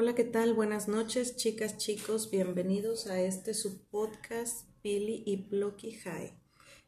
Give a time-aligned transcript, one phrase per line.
[0.00, 0.54] Hola, ¿qué tal?
[0.54, 2.30] Buenas noches, chicas, chicos.
[2.30, 6.38] Bienvenidos a este subpodcast Pili y Plocky High.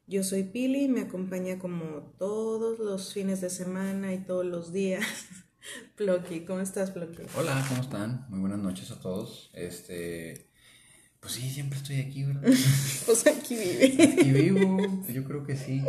[0.06, 5.04] Yo soy Pili, me acompaña como todos los fines de semana y todos los días.
[5.96, 7.22] Plocky, ¿cómo estás, Plocky?
[7.36, 8.26] Hola, ¿cómo están?
[8.28, 9.50] Muy buenas noches a todos.
[9.54, 10.48] Este,
[11.18, 12.42] pues sí, siempre estoy aquí, ¿verdad?
[13.06, 14.04] pues aquí vive.
[14.04, 15.82] Aquí vivo, yo creo que sí.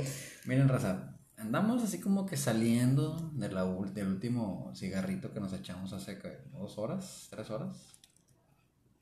[0.46, 1.11] Miren, raza,
[1.42, 6.20] andamos así como que saliendo de la, del último cigarrito que nos echamos hace
[6.54, 7.77] dos horas, tres horas.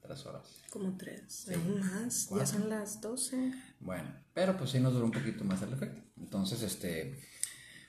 [0.01, 0.61] Tres horas.
[0.71, 3.53] Como tres, aún más, ya son las doce.
[3.79, 6.01] Bueno, pero pues sí nos duró un poquito más el efecto.
[6.17, 7.19] Entonces, este,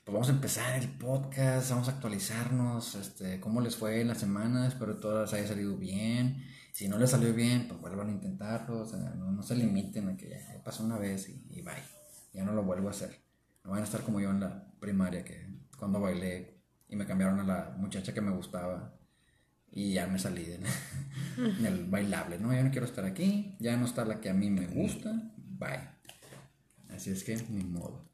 [0.04, 4.16] pues vamos a empezar el podcast, vamos a actualizarnos, este, cómo les fue en la
[4.16, 6.44] semana, espero que todas haya salido bien.
[6.72, 10.16] Si no les salió bien, pues vuelvan a intentarlo, o sea, no, se limiten a
[10.16, 11.74] que ya, pasó una vez y, y bye,
[12.34, 13.29] ya no lo vuelvo a hacer.
[13.64, 15.46] No van a estar como yo en la primaria, que
[15.76, 18.94] cuando bailé y me cambiaron a la muchacha que me gustaba
[19.70, 20.60] y ya me salí de,
[21.36, 22.52] en el bailable, ¿no?
[22.52, 25.88] Ya no quiero estar aquí, ya no está la que a mí me gusta, bye.
[26.88, 28.10] Así es que, ni modo.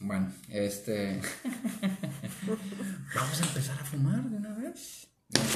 [0.00, 1.20] Bueno, este.
[3.14, 5.08] Vamos a empezar a fumar de una vez.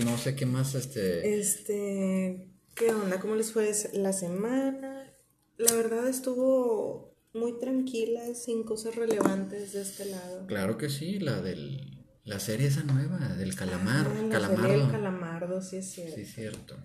[0.04, 1.38] No, sé qué más, este.
[1.38, 2.50] Este.
[2.74, 3.18] ¿Qué onda?
[3.18, 5.10] ¿Cómo les fue la semana?
[5.56, 7.05] La verdad estuvo
[7.38, 10.46] muy tranquila, sin cosas relevantes de este lado.
[10.46, 14.90] Claro que sí, la del la serie esa nueva, del calamar, ah, calamardo.
[14.90, 16.16] calamardo, sí es cierto.
[16.16, 16.76] Sí es cierto.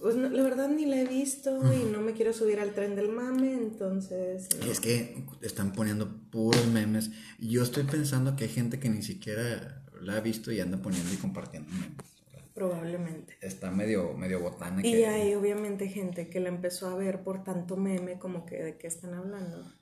[0.00, 3.10] Pues la verdad ni la he visto y no me quiero subir al tren del
[3.10, 4.48] mame, entonces...
[4.66, 7.10] Y es que están poniendo puros memes.
[7.38, 11.14] Yo estoy pensando que hay gente que ni siquiera la ha visto y anda poniendo
[11.14, 12.13] y compartiendo memes.
[12.54, 13.36] Probablemente.
[13.40, 14.80] Está medio, medio botana.
[14.86, 18.78] Y hay obviamente gente que la empezó a ver por tanto meme como que de
[18.78, 19.72] qué están hablando.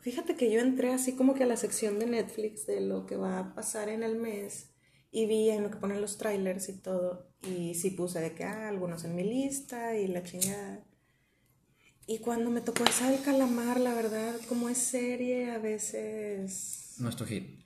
[0.00, 3.16] Fíjate que yo entré así como que a la sección de Netflix de lo que
[3.16, 4.70] va a pasar en el mes
[5.10, 8.44] y vi en lo que ponen los trailers y todo y sí puse de que
[8.44, 10.84] ah, algunos en mi lista y la chingada.
[12.06, 16.94] Y cuando me tocó esa del calamar, la verdad, como es serie, a veces...
[16.98, 17.60] No es tu hit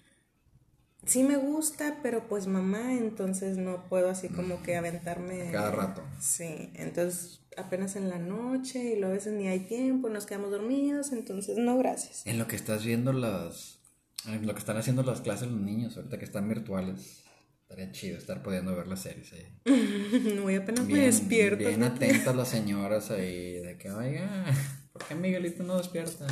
[1.06, 5.50] sí me gusta, pero pues mamá, entonces no puedo así como que aventarme.
[5.50, 6.03] Cada rato.
[6.20, 10.50] Sí, entonces apenas en la noche y luego a veces ni hay tiempo, nos quedamos
[10.50, 12.26] dormidos, entonces no, gracias.
[12.26, 13.78] En lo que estás viendo las.
[14.26, 17.22] En lo que están haciendo las clases los niños, ahorita que están virtuales.
[17.62, 19.60] Estaría chido estar pudiendo ver las series ahí.
[20.37, 21.66] no, y apenas me despierto.
[21.66, 24.44] Bien atentas las señoras ahí, de que, oiga,
[24.93, 26.26] ¿por qué Miguelito no despierta?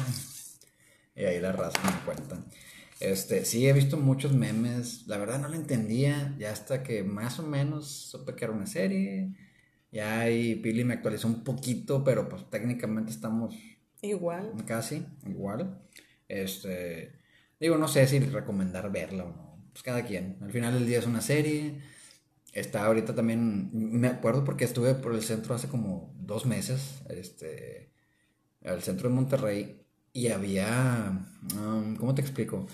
[1.16, 2.44] Y ahí la raza me cuentan.
[3.02, 5.08] Este, sí, he visto muchos memes.
[5.08, 6.36] La verdad no lo entendía.
[6.38, 9.34] Ya hasta que más o menos supe que era una serie.
[9.90, 13.56] Ya ahí Pili me actualizó un poquito, pero pues técnicamente estamos.
[14.02, 14.52] Igual.
[14.66, 15.80] Casi, igual.
[16.28, 17.18] Este.
[17.58, 19.58] Digo, no sé si recomendar verla o no.
[19.72, 20.38] Pues cada quien.
[20.40, 21.80] Al final del día es una serie.
[22.52, 23.70] Está ahorita también.
[23.72, 27.02] Me acuerdo porque estuve por el centro hace como dos meses.
[27.08, 27.90] Este.
[28.64, 29.86] Al centro de Monterrey.
[30.12, 31.26] Y había.
[31.56, 32.68] Um, ¿Cómo te explico?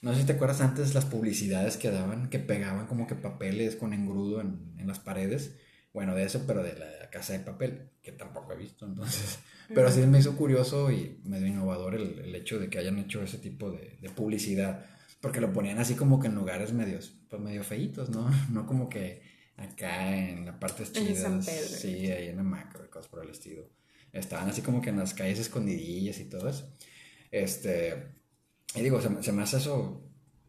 [0.00, 3.76] No sé si te acuerdas antes las publicidades que daban, que pegaban como que papeles
[3.76, 5.56] con engrudo en, en las paredes.
[5.92, 9.38] Bueno, de eso, pero de la casa de papel, que tampoco he visto, entonces.
[9.74, 13.22] Pero sí me hizo curioso y medio innovador el, el hecho de que hayan hecho
[13.22, 14.86] ese tipo de, de, publicidad.
[15.20, 18.30] Porque lo ponían así como que en lugares medios, pues medio feitos, ¿no?
[18.50, 19.22] No como que
[19.56, 21.42] acá en la parte chida.
[21.42, 23.68] Sí, ahí en la macro y cosas por el estilo.
[24.12, 26.72] Estaban así como que en las calles escondidillas y todo eso.
[27.30, 28.17] Este.
[28.74, 30.02] Y digo, se, me hace eso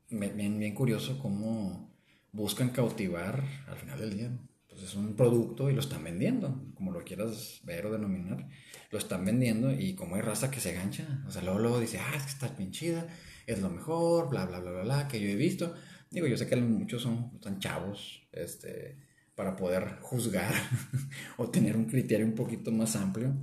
[0.09, 1.90] bien, bien curioso cómo
[2.31, 4.40] buscan cautivar al final del día.
[4.68, 8.47] Pues es un producto y lo están vendiendo, como lo quieras ver o denominar.
[8.91, 12.00] Lo están vendiendo y como hay raza que se gancha, o sea, luego, luego dice,
[12.00, 13.07] ah, es que está bien chida,
[13.46, 15.74] es lo mejor, bla, bla, bla, bla, bla, que yo he visto.
[16.12, 18.97] Digo, yo sé que muchos son tan chavos, este,
[19.36, 20.53] para poder juzgar
[21.38, 23.36] o tener un criterio un poquito más amplio,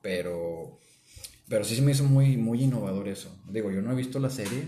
[0.00, 0.78] pero
[1.52, 3.38] pero sí se me hizo muy, muy innovador eso.
[3.46, 4.64] Digo, yo no he visto la serie,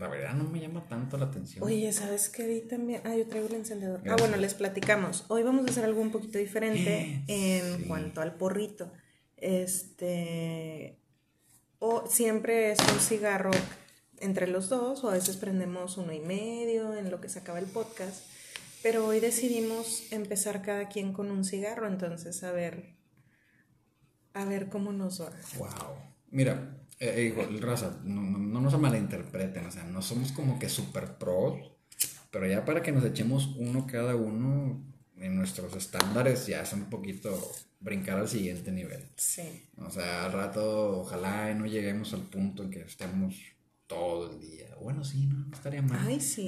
[0.00, 1.62] la verdad no me llama tanto la atención.
[1.62, 3.02] Oye, ¿sabes qué vi también?
[3.04, 4.00] Ah, yo traigo el encendedor.
[4.04, 5.24] Ah, bueno, les platicamos.
[5.28, 8.90] Hoy vamos a hacer algo un poquito diferente en cuanto al porrito.
[9.36, 10.98] Este.
[11.78, 13.52] O siempre es un cigarro
[14.18, 17.60] entre los dos, o a veces prendemos uno y medio en lo que se acaba
[17.60, 18.26] el podcast.
[18.82, 22.96] Pero hoy decidimos empezar cada quien con un cigarro, entonces a ver
[24.34, 25.30] a ver cómo nos va.
[25.58, 26.07] Wow.
[26.30, 31.16] Mira, eh, eh raza, no, no, nos malinterpreten, o sea, no somos como que super
[31.18, 31.72] pros,
[32.30, 34.84] pero ya para que nos echemos uno cada uno
[35.16, 37.30] en nuestros estándares ya es un poquito
[37.80, 39.04] brincar al siguiente nivel.
[39.16, 39.68] Sí.
[39.76, 43.34] O sea, al rato ojalá no lleguemos al punto en que estemos
[43.86, 44.66] todo el día.
[44.80, 45.98] Bueno, sí, no, no estaría mal.
[46.06, 46.46] Ay, sí.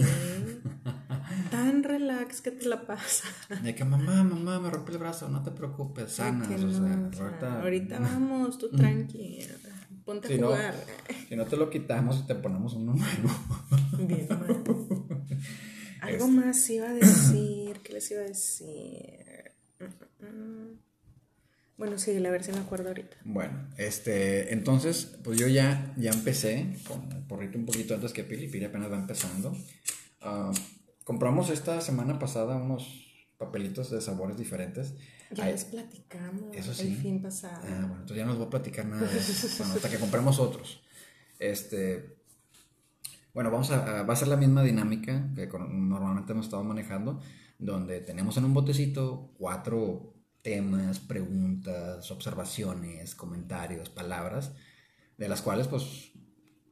[1.51, 3.29] Tan relax que te la pasa.
[3.63, 6.49] De que mamá, mamá, me rompí el brazo, no te preocupes, sanas.
[6.49, 9.55] No, sea, o sea, ahorita, ahorita vamos, tú tranquila.
[10.11, 10.51] Ponte Si a no-
[11.29, 14.09] si no te lo quitamos y te ponemos uno nuevo.
[14.09, 14.47] Bien mal.
[16.01, 16.27] Algo Este.
[16.27, 17.79] más iba a decir.
[17.85, 19.53] ¿Qué les iba a decir?
[21.77, 23.19] Bueno, sí, a ver si me acuerdo ahorita.
[23.25, 28.25] Bueno, este, entonces, pues yo ya, ya empecé con el porrito un poquito antes que
[28.25, 29.57] Pili, Pili apenas va empezando.
[30.21, 30.51] Ah,
[31.05, 33.10] compramos esta semana pasada unos
[33.41, 34.95] papelitos de sabores diferentes.
[35.33, 36.89] Ya Ay, les platicamos eso sí.
[36.89, 37.63] el fin pasado.
[37.65, 39.49] Ah, bueno, entonces ya no les voy a platicar nada de eso.
[39.59, 40.83] Bueno, hasta que compremos otros.
[41.39, 42.19] Este.
[43.33, 46.65] Bueno, vamos a, a- va a ser la misma dinámica que con- normalmente hemos estado
[46.65, 47.21] manejando,
[47.59, 54.53] donde tenemos en un botecito cuatro temas, preguntas, observaciones, comentarios, palabras,
[55.17, 56.11] de las cuales pues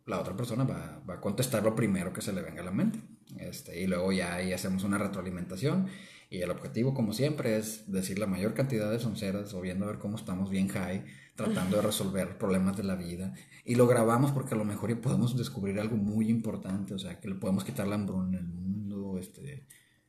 [0.06, 2.70] la otra persona va, va a contestar lo primero que se le venga a la
[2.72, 3.00] mente.
[3.38, 5.86] Este, y luego ya ahí hacemos una retroalimentación
[6.30, 9.88] y el objetivo como siempre es decir la mayor cantidad de sonceras o viendo a
[9.88, 11.04] ver cómo estamos bien high,
[11.34, 13.34] tratando de resolver problemas de la vida.
[13.64, 17.20] Y lo grabamos porque a lo mejor ya podemos descubrir algo muy importante, o sea,
[17.20, 19.66] que le podemos quitar la hambruna en el mundo, este,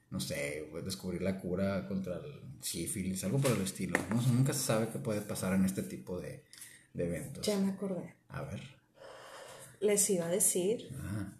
[0.10, 3.98] no sé, pues, descubrir la cura contra el sífilis, algo por el estilo.
[4.10, 4.18] ¿no?
[4.20, 6.44] O sea, nunca se sabe qué puede pasar en este tipo de,
[6.94, 7.46] de eventos.
[7.46, 8.16] Ya me acordé.
[8.30, 8.62] A ver.
[9.80, 11.39] Les iba a decir Ah.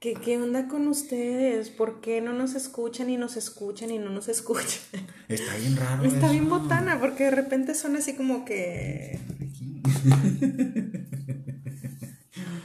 [0.00, 4.10] Que qué onda con ustedes, por qué no nos escuchan y nos escuchan y no
[4.10, 4.80] nos escuchan.
[5.28, 6.04] Está bien raro.
[6.04, 6.30] Está eso.
[6.32, 9.18] bien botana, porque de repente son así como que.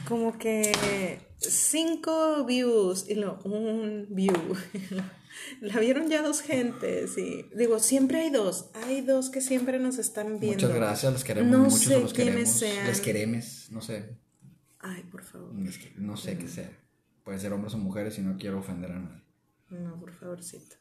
[0.08, 4.34] Como que cinco views y lo un view.
[5.60, 8.66] La vieron ya dos gentes y digo, siempre hay dos.
[8.74, 10.66] Hay dos que siempre nos están viendo.
[10.66, 12.58] Muchas gracias, les queremos No mucho, sé los quiénes queremos.
[12.58, 12.86] sean.
[12.86, 14.18] Les queremos, no sé,
[14.80, 15.52] Ay, por favor.
[15.96, 16.70] no sé qué sea.
[17.24, 19.22] Puede ser hombres o mujeres y no quiero ofender a nadie.
[19.70, 20.76] No, por favorcito.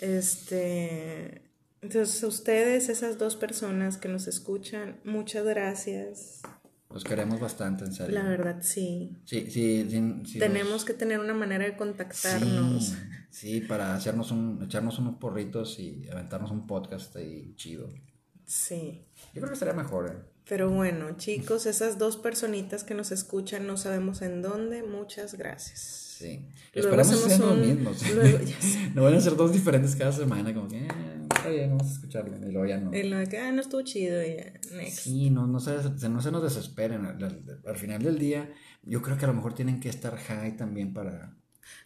[0.00, 1.42] Este.
[1.82, 6.40] Entonces, ustedes, esas dos personas que nos escuchan, muchas gracias.
[6.90, 8.14] Los queremos bastante, en serio.
[8.14, 9.16] La verdad, sí.
[9.24, 12.94] Sí, sí, sí, sí, Tenemos los- que tener una manera de contactarnos.
[13.30, 17.88] Sí, para hacernos un, echarnos unos porritos y aventarnos un podcast ahí chido.
[18.46, 19.04] Sí.
[19.34, 20.35] Yo creo que estaría mejor, ¿eh?
[20.48, 25.80] Pero bueno, chicos, esas dos personitas que nos escuchan, no sabemos en dónde, muchas gracias.
[26.18, 26.46] Sí.
[26.72, 28.14] Luego Esperamos hacemos sean los un- mismos.
[28.14, 28.90] luego- ya sé.
[28.94, 30.88] no van a ser dos diferentes cada semana, como que, eh,
[31.34, 32.36] está bien, vamos a escucharlo.
[32.36, 32.96] Y luego ya no.
[32.96, 35.00] Y de que, ah, no estuvo chido, y ya, next.
[35.00, 37.04] Sí, no, no, se, se- no se nos desesperen.
[37.04, 38.50] Al, al- al final del día,
[38.82, 41.36] yo creo que a lo mejor tienen que estar high también para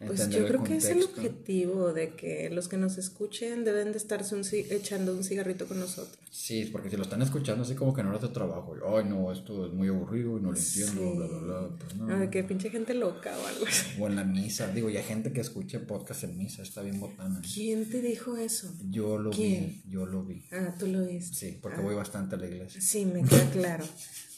[0.07, 3.99] Pues yo creo que es el objetivo de que los que nos escuchen deben de
[3.99, 6.17] estarse un echando un cigarrito con nosotros.
[6.31, 8.75] Sí, porque si lo están escuchando así como que no es de trabajo.
[8.97, 11.17] Ay, no, esto es muy aburrido y no lo entiendo, Sí.
[11.19, 11.77] bla, bla, bla.
[11.79, 12.31] Pues no.
[12.31, 14.01] Que pinche gente loca o algo así.
[14.01, 14.69] O en la misa.
[14.73, 17.43] Digo, y hay gente que escucha podcast en misa, está bien botana.
[17.53, 18.73] ¿Quién te dijo eso?
[18.89, 19.83] Yo lo ¿Quién?
[19.85, 20.47] vi, yo lo vi.
[20.51, 21.37] Ah, tú lo viste.
[21.37, 21.83] Sí, porque Ah.
[21.83, 22.81] voy bastante a la iglesia.
[22.81, 23.85] Sí, me queda claro.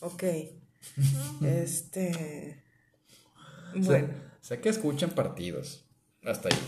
[0.00, 0.24] Ok.
[1.44, 2.62] Este.
[3.76, 4.08] Bueno,
[4.42, 5.86] sé que escuchan partidos.
[6.24, 6.58] Hasta ahí.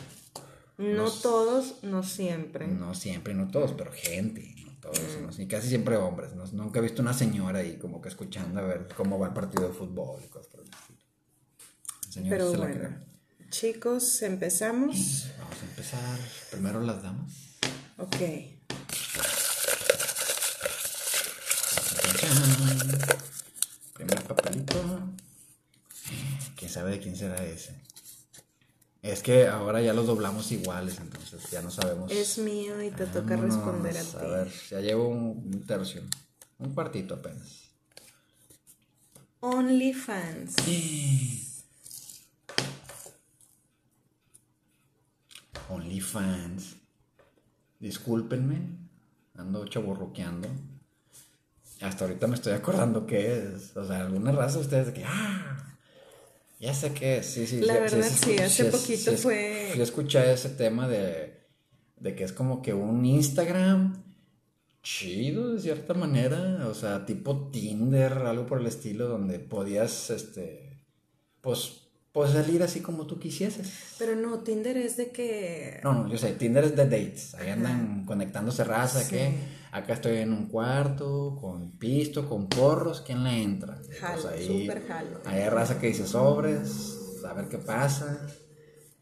[0.79, 2.67] no todos, no siempre.
[2.67, 5.43] No siempre, no todos, pero gente, no todos, ¿no?
[5.43, 6.35] y casi siempre hombres.
[6.35, 6.47] ¿no?
[6.53, 9.69] Nunca he visto una señora ahí como que escuchando a ver cómo va el partido
[9.69, 12.29] de fútbol y cosas por el estilo.
[12.29, 12.97] Pero se la bueno,
[13.51, 15.27] chicos, empezamos.
[15.39, 16.19] Vamos a empezar.
[16.51, 17.59] Primero las damas.
[17.99, 18.17] Ok.
[26.75, 27.75] Sabe de quién será ese?
[29.03, 32.11] Es que ahora ya los doblamos iguales, entonces ya no sabemos.
[32.11, 34.17] Es mío y te toca Vámonos, responder a A ti.
[34.27, 36.03] ver, ya llevo un, un tercio.
[36.59, 37.65] Un cuartito apenas.
[39.41, 40.55] OnlyFans.
[45.69, 46.77] OnlyFans.
[47.81, 48.59] Discúlpenme,
[49.37, 50.49] ando chaborroqueando.
[51.81, 53.77] Hasta ahorita me estoy acordando qué es.
[53.77, 55.74] O sea, alguna raza de ustedes de que, ah,
[56.65, 57.27] ya sé qué es.
[57.27, 60.89] Sí, sí, La sí, verdad, sí, hace es- poquito es- fue- sí escuché ese tema
[60.89, 61.35] de,
[62.01, 64.03] de que es como que un Instagram
[64.83, 66.67] chido de cierta manera.
[66.69, 70.79] O sea, tipo Tinder, algo por el estilo, donde podías, este,
[71.41, 71.81] pues,
[72.13, 73.73] pues salir así como tú quisieses.
[73.99, 75.81] Pero no, Tinder es de que.
[75.83, 77.35] No, no, yo sé, Tinder es de dates.
[77.35, 79.11] Ahí andan conectándose raza, Sí.
[79.11, 79.35] que
[79.75, 83.81] acá estoy en un cuarto, con pisto, con porros, ¿quién le entra?
[84.01, 85.21] Jalo, Pues ahí, súper jalo.
[85.25, 88.27] ahí hay raza que dice sobres, a ver qué pasa.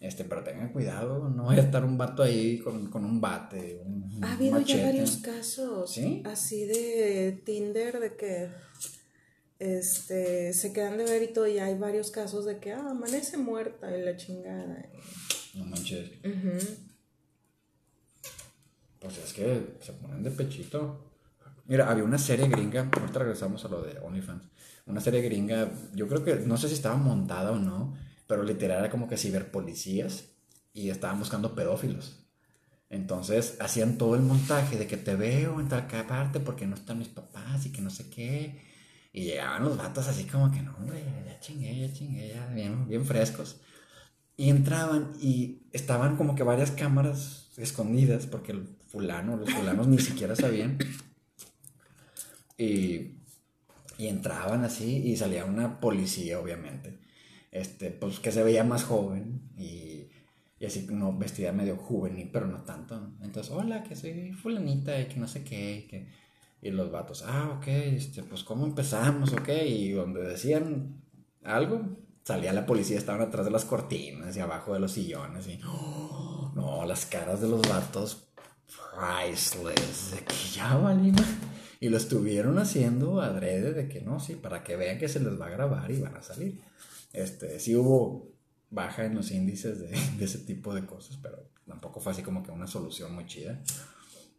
[0.00, 3.80] Este, pero tengan cuidado, no vaya a estar un vato ahí con, con un bate,
[3.84, 4.78] un, Ha habido machete.
[4.80, 6.22] ya varios casos ¿Sí?
[6.26, 8.48] así de Tinder de que
[9.60, 13.36] este, se quedan de ver y todo, y hay varios casos de que, ah, amanece
[13.36, 14.86] muerta y la chingada.
[15.54, 16.10] No manches.
[19.02, 21.10] Pues es que se ponen de pechito.
[21.66, 24.44] Mira, había una serie gringa, ahorita regresamos a lo de OnlyFans.
[24.86, 27.94] Una serie gringa, yo creo que, no sé si estaba montada o no,
[28.28, 30.26] pero literal era como que ciberpolicías
[30.72, 32.24] y estaban buscando pedófilos.
[32.90, 36.98] Entonces hacían todo el montaje de que te veo en tal parte porque no están
[36.98, 38.60] mis papás y que no sé qué.
[39.12, 42.86] Y llegaban los vatos así como que no, hombre, ya chingué, ya chingué, ya bien,
[42.88, 43.60] bien frescos.
[44.36, 49.98] Y entraban y estaban como que varias cámaras escondidas porque el fulano, los fulanos ni
[49.98, 50.78] siquiera sabían.
[52.58, 53.16] Y,
[53.98, 56.98] y entraban así y salía una policía, obviamente.
[57.50, 60.08] Este, pues que se veía más joven y,
[60.58, 60.86] y así
[61.18, 63.14] vestida medio juvenil, pero no tanto.
[63.20, 66.22] Entonces, hola, que soy fulanita y que no sé qué, que
[66.62, 69.48] y los vatos, ah, ok, este, pues cómo empezamos, ok.
[69.66, 71.02] Y donde decían
[71.42, 71.82] algo,
[72.22, 75.48] salía la policía, estaban atrás de las cortinas y abajo de los sillones.
[75.48, 75.58] Y
[76.54, 78.28] no, las caras de los vatos,
[78.94, 81.24] priceless, de que ya valima.
[81.80, 85.40] Y lo estuvieron haciendo adrede de que no, sí, para que vean que se les
[85.40, 86.60] va a grabar y van a salir.
[87.12, 88.32] Este, sí hubo
[88.70, 89.92] baja en los índices de,
[90.24, 93.62] ese tipo de cosas, pero tampoco fue así como que una solución muy chida.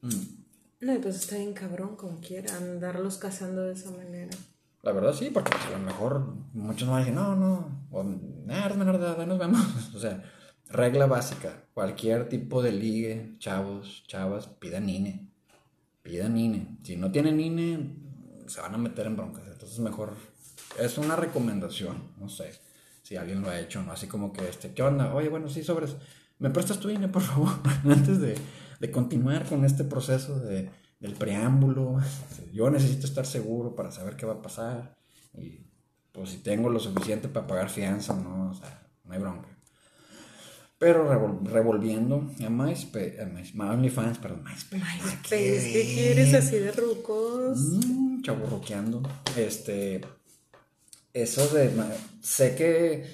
[0.01, 0.43] Mm.
[0.81, 4.35] No, pues está bien cabrón como quiera andarlos cazando de esa manera.
[4.81, 8.05] La verdad sí, porque a lo mejor muchos no van a decir, no, no, o,
[8.49, 9.61] eres menor de edad, nos vemos.
[9.95, 10.21] o sea,
[10.73, 15.29] regla básica, cualquier tipo de ligue, chavos, chavas, pidan INE.
[16.01, 16.67] Pidan INE.
[16.83, 17.95] Si no tienen INE,
[18.47, 19.45] se van a meter en broncas.
[19.49, 20.13] Entonces mejor,
[20.77, 22.51] es una recomendación, no sé
[23.03, 23.93] si alguien lo ha hecho, ¿no?
[23.93, 25.13] Así como que, este, ¿qué onda?
[25.13, 25.95] Oye, bueno, sí, sobres,
[26.39, 27.49] ¿me prestas tu INE, por favor?
[27.85, 28.35] Antes de
[28.83, 32.01] de continuar con este proceso de, del preámbulo.
[32.51, 34.97] Yo necesito estar seguro para saber qué va a pasar.
[35.37, 35.65] Y
[36.11, 38.53] pues si tengo lo suficiente para pagar fianza no, o
[39.05, 39.52] no hay bronca.
[40.83, 41.07] Pero
[41.45, 44.83] revolviendo a MySpace, a OnlyFans, perdón, MySpace.
[44.83, 47.57] MySpace, ¿qué quieres así de rucos?
[47.57, 48.21] Mm,
[49.37, 50.01] Este,
[51.13, 51.71] eso de,
[52.21, 53.05] sé que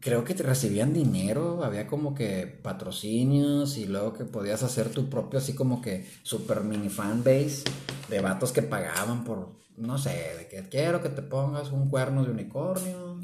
[0.00, 5.08] creo que te recibían dinero, había como que patrocinios y luego que podías hacer tu
[5.08, 7.62] propio así como que super mini fan base
[8.10, 12.24] de vatos que pagaban por, no sé, de que quiero que te pongas un cuerno
[12.24, 13.20] de unicornio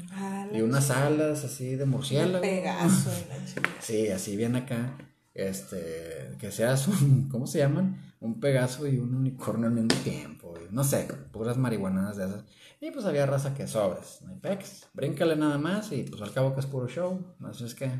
[0.53, 2.41] y unas alas así de murciélago.
[2.41, 3.11] Pegaso
[3.79, 4.97] Sí, así bien acá.
[5.33, 8.13] Este, que seas un, ¿cómo se llaman?
[8.19, 10.53] Un pegaso y un unicornio al mismo tiempo.
[10.71, 12.43] no sé, puras marihuanadas de esas.
[12.81, 16.33] Y pues había raza que sobres, no hay pex, bríncale nada más y pues al
[16.33, 17.91] cabo que es puro show, así es que...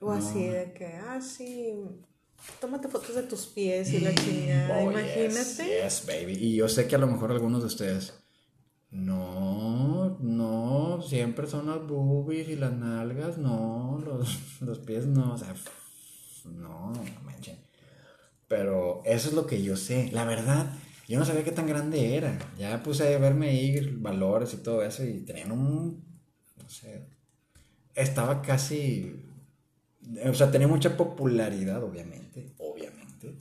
[0.00, 1.74] O así de que, ah, sí,
[2.60, 5.82] tómate fotos de tus pies y la chingada, oh, imagínate.
[5.82, 6.32] Yes, baby.
[6.32, 8.14] Y yo sé que a lo mejor algunos de ustedes,
[8.90, 15.38] no, no, siempre son las boobies y las nalgas, no, los, los pies no, o
[15.38, 15.54] sea,
[16.44, 17.58] no, no manchen.
[18.48, 20.72] Pero eso es lo que yo sé, la verdad
[21.12, 22.38] yo no sabía qué tan grande era.
[22.58, 26.02] Ya puse a verme ahí valores y todo eso y tenían un,
[26.56, 27.06] no sé,
[27.94, 29.22] estaba casi,
[30.24, 33.34] o sea, tenía mucha popularidad, obviamente, obviamente,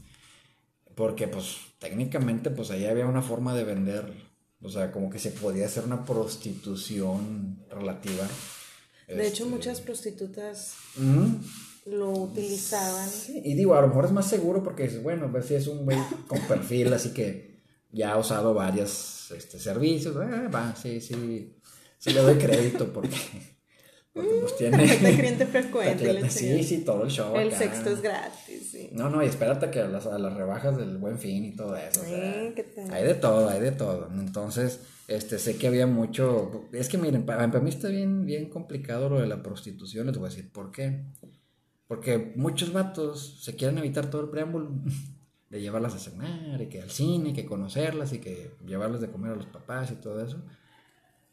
[0.96, 4.14] porque pues técnicamente pues ahí había una forma de vender,
[4.62, 8.28] o sea, como que se podía hacer una prostitución relativa.
[9.08, 10.76] De hecho, este, muchas prostitutas
[11.86, 13.10] lo utilizaban.
[13.44, 15.98] y digo, a lo mejor es más seguro porque bueno, ver si es un güey
[16.28, 17.52] con perfil, así que
[17.92, 21.58] ya ha usado varios este, servicios, eh, va, sí, sí,
[21.98, 23.18] sí le doy crédito porque,
[24.14, 24.98] porque pues tiene...
[24.98, 26.30] cliente frecuente.
[26.30, 27.36] sí, sí, todo el show.
[27.38, 28.90] El sexto es gratis, sí.
[28.92, 31.78] No, no, y espérate que a las, a las rebajas del buen fin y todo
[31.78, 32.02] eso.
[32.04, 34.10] Hay de todo, hay de todo.
[34.14, 36.68] Entonces, este, sé que había mucho...
[36.74, 40.18] Es que miren, para, para mí está bien, bien complicado lo de la prostitución, les
[40.18, 41.06] voy a decir por qué.
[41.88, 44.72] Porque muchos vatos se quieren evitar todo el preámbulo
[45.50, 49.10] de llevarlas a cenar y que al cine, y que conocerlas y que llevarlas de
[49.10, 50.42] comer a los papás y todo eso.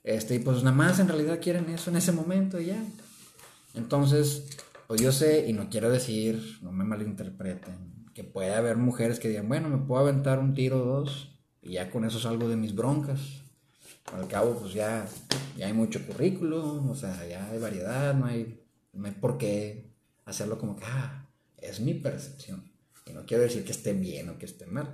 [0.09, 2.83] Este, y pues nada más en realidad quieren eso en ese momento y ya.
[3.75, 4.47] Entonces,
[4.87, 9.29] pues yo sé, y no quiero decir, no me malinterpreten, que puede haber mujeres que
[9.29, 12.57] digan, bueno, me puedo aventar un tiro o dos y ya con eso salgo de
[12.57, 13.21] mis broncas.
[14.11, 15.07] Al cabo, pues ya,
[15.59, 19.91] ya hay mucho currículum, o sea, ya hay variedad, no hay, no hay por qué
[20.25, 22.65] hacerlo como que, ah, es mi percepción.
[23.05, 24.89] Y no quiero decir que esté bien o que esté mal.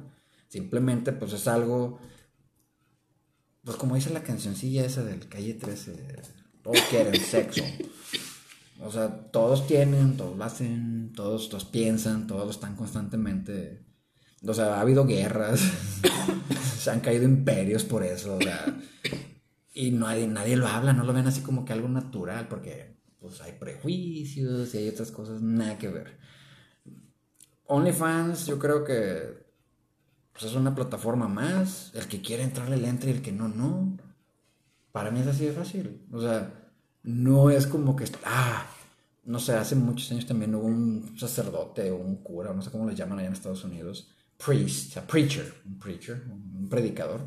[0.48, 2.00] Simplemente, pues es algo.
[3.64, 5.94] Pues como dice la cancioncilla esa del calle 13,
[6.62, 7.62] todos quieren sexo.
[8.80, 13.84] O sea, todos tienen, todos lo hacen, todos los piensan, todos están constantemente.
[14.46, 15.60] O sea, ha habido guerras,
[16.78, 18.36] se han caído imperios por eso.
[18.36, 18.76] O sea,
[19.72, 23.40] y nadie, nadie lo habla, no lo ven así como que algo natural, porque pues
[23.40, 26.18] hay prejuicios y hay otras cosas, nada que ver.
[27.66, 29.43] OnlyFans, yo creo que
[30.34, 31.90] pues, es una plataforma más.
[31.94, 33.96] El que quiere entrarle le entra y el que no, no.
[34.92, 36.02] Para mí es así de fácil.
[36.12, 36.52] O sea,
[37.02, 38.66] no es como que, ah,
[39.24, 42.86] no sé, hace muchos años también hubo un sacerdote o un cura, no sé cómo
[42.88, 44.08] le llaman allá en Estados Unidos,
[44.44, 47.20] priest, a preacher, un preacher, un predicador.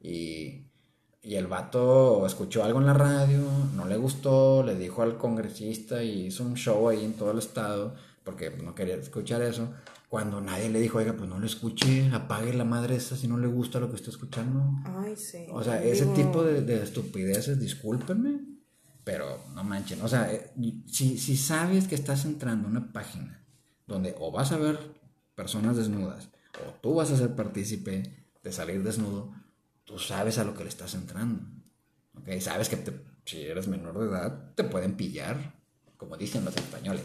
[0.00, 0.66] Y,
[1.22, 3.40] y el vato escuchó algo en la radio,
[3.76, 7.38] no le gustó, le dijo al congresista y hizo un show ahí en todo el
[7.38, 7.94] estado,
[8.24, 9.72] porque no quería escuchar eso.
[10.12, 13.38] Cuando nadie le dijo, oiga, pues no lo escuche, apague la madre esa si no
[13.38, 14.70] le gusta lo que está escuchando.
[14.84, 15.46] Ay, sí.
[15.50, 18.42] O sea, ese tipo de, de estupideces, discúlpenme,
[19.04, 20.52] pero no manchen, o sea, eh,
[20.86, 23.42] si, si sabes que estás entrando a una página
[23.86, 24.78] donde o vas a ver
[25.34, 26.28] personas desnudas
[26.60, 29.32] o tú vas a ser partícipe de salir desnudo,
[29.84, 31.40] tú sabes a lo que le estás entrando.
[32.18, 32.38] ¿Ok?
[32.40, 32.76] Sabes que
[33.24, 35.54] si eres menor de edad, te pueden pillar,
[35.96, 37.04] como dicen los españoles.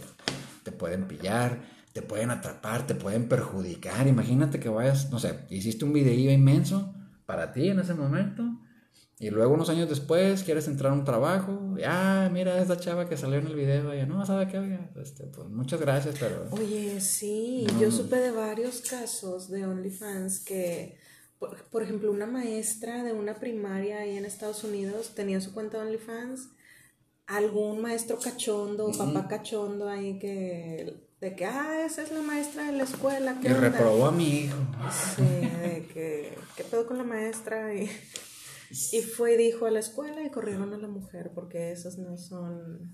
[0.64, 4.06] Te pueden pillar, te pueden atrapar, te pueden perjudicar.
[4.06, 6.94] Imagínate que vayas, no sé, hiciste un video inmenso
[7.25, 8.44] para ti en ese momento
[9.18, 13.10] y luego unos años después quieres entrar a un trabajo, y, ah, mira esa chava
[13.10, 14.77] que salió en el video, y no, ¿sabe qué?
[15.01, 16.48] este, pues muchas gracias, pero...
[16.51, 21.00] Oye, sí, yo supe de varios casos de OnlyFans que,
[21.39, 25.88] por, ejemplo, una maestra de una primaria ahí en Estados Unidos tenía su cuenta de
[25.88, 26.50] OnlyFans,
[27.25, 32.65] algún maestro cachondo o papá cachondo ahí que de que, ah, esa es la maestra
[32.65, 33.39] de la escuela.
[33.41, 34.57] Que reprobó a mi hijo.
[35.15, 37.74] Sí, de que, ¿qué pedo con la maestra?
[37.74, 37.89] Y
[38.69, 42.17] y fue y dijo a la escuela y corrieron a la mujer porque esas no
[42.17, 42.91] son...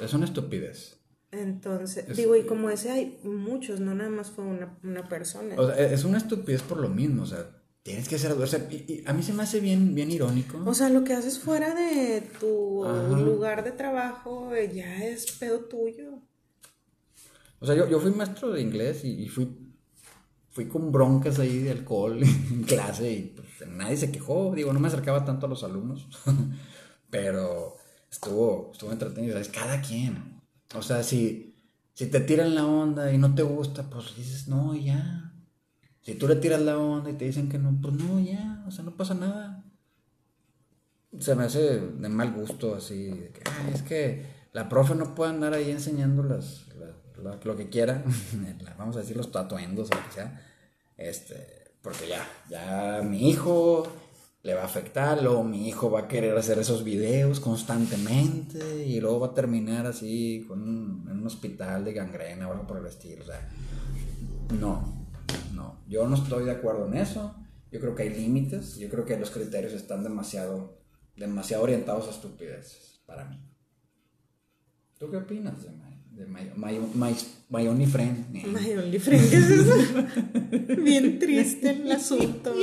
[0.00, 0.98] Es una estupidez.
[1.32, 5.54] Entonces, digo, y como ese hay muchos, no nada más fue una, una persona.
[5.58, 7.50] O sea, es una estupidez por lo mismo, o sea,
[7.82, 8.32] tienes que hacer.
[8.32, 10.62] O sea, y, a mí se me hace bien, bien irónico.
[10.64, 12.84] O sea, lo que haces fuera de tu
[13.18, 16.22] lugar de trabajo eh, ya es pedo tuyo.
[17.66, 19.48] O sea, yo, yo fui maestro de inglés y, fui
[20.50, 24.54] fui con broncas ahí de alcohol en clase y pues, nadie se quejó.
[24.54, 26.06] Digo, no me acercaba tanto a los alumnos,
[27.10, 27.76] pero
[28.08, 29.32] estuvo, estuvo entretenido.
[29.32, 29.48] ¿sabes?
[29.48, 30.40] Cada quien.
[30.76, 31.56] O sea, si,
[31.92, 35.34] si te tiran la onda y no te gusta, pues dices, no, ya.
[36.02, 38.62] Si tú le tiras la onda y te dicen que no, pues no, ya.
[38.68, 39.64] O sea, no pasa nada.
[41.18, 43.10] Se me hace de mal gusto así,
[43.74, 46.66] es que la profe no puede andar ahí enseñando las,
[47.22, 48.02] lo, que quiera,
[48.78, 50.40] vamos a decir los tatuendos o sea,
[50.96, 53.86] este, porque ya, ya mi hijo
[54.42, 59.00] le va a afectar, luego mi hijo va a querer hacer esos videos constantemente y
[59.00, 62.86] luego va a terminar así con en un hospital de gangrena o algo por el
[62.86, 63.48] estilo, o sea,
[64.60, 65.06] no,
[65.52, 67.34] no, yo no estoy de acuerdo en eso,
[67.72, 70.78] yo creo que hay límites, yo creo que los criterios están demasiado,
[71.16, 73.40] demasiado orientados a estupideces para mí.
[74.98, 75.70] ¿Tú qué opinas, de
[76.16, 77.14] de My, my, my,
[77.50, 78.30] my Only Friend.
[78.30, 79.74] My Only Friend, ¿qué es eso?
[80.82, 82.54] Bien triste el asunto.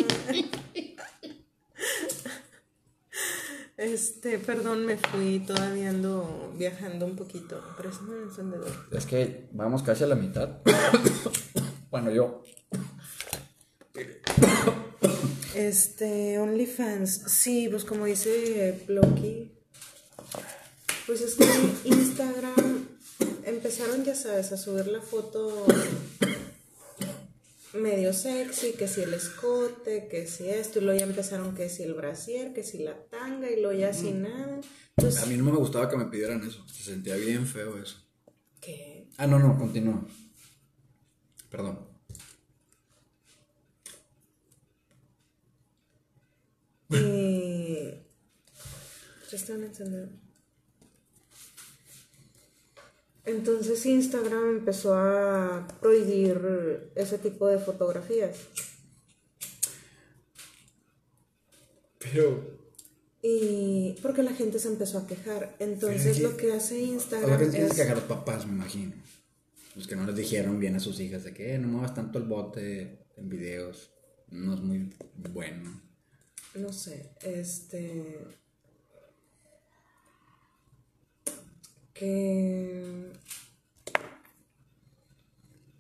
[3.78, 7.62] Este, perdón, me fui, todavía ando viajando un poquito.
[7.78, 8.72] Préstame el encendedor.
[8.92, 10.62] Es que vamos casi a la mitad.
[11.92, 12.44] bueno, yo.
[15.54, 17.24] Este, OnlyFans.
[17.28, 19.52] Sí, pues como dice Blocky.
[21.06, 22.92] Pues es que Instagram
[23.46, 25.66] empezaron, ya sabes, a subir la foto
[27.74, 31.84] medio sexy, que si el escote, que si esto, y luego ya empezaron que si
[31.84, 34.62] el brasier, que si la tanga, y luego ya sin nada.
[34.98, 37.98] a mí no me gustaba que me pidieran eso, se sentía bien feo eso.
[38.62, 39.08] ¿Qué?
[39.18, 40.06] Ah, no, no, continúa.
[41.50, 41.80] Perdón.
[46.90, 47.90] Y...
[49.32, 50.23] Ya están encendidos.
[53.26, 58.38] Entonces Instagram empezó a prohibir ese tipo de fotografías.
[62.00, 62.62] Pero...
[63.22, 65.56] Y porque la gente se empezó a quejar.
[65.60, 67.40] Entonces lo que hace Instagram...
[67.40, 67.72] que es...
[67.72, 68.94] que quejar los papás, me imagino.
[69.76, 72.20] Los que no les dijeron bien a sus hijas de que eh, no muevas tanto
[72.20, 73.92] el bote en videos.
[74.30, 75.82] No es muy bueno.
[76.56, 78.42] No sé, este
[82.04, 83.13] que...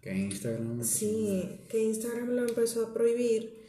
[0.01, 0.83] Que Instagram...
[0.83, 3.63] Sí, que Instagram lo empezó a prohibir.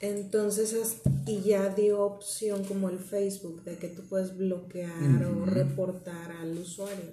[0.00, 6.32] Entonces, y ya dio opción como el Facebook, de que tú puedes bloquear o reportar
[6.32, 7.12] al usuario.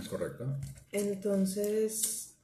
[0.00, 0.44] es correcto.
[0.90, 2.34] Entonces,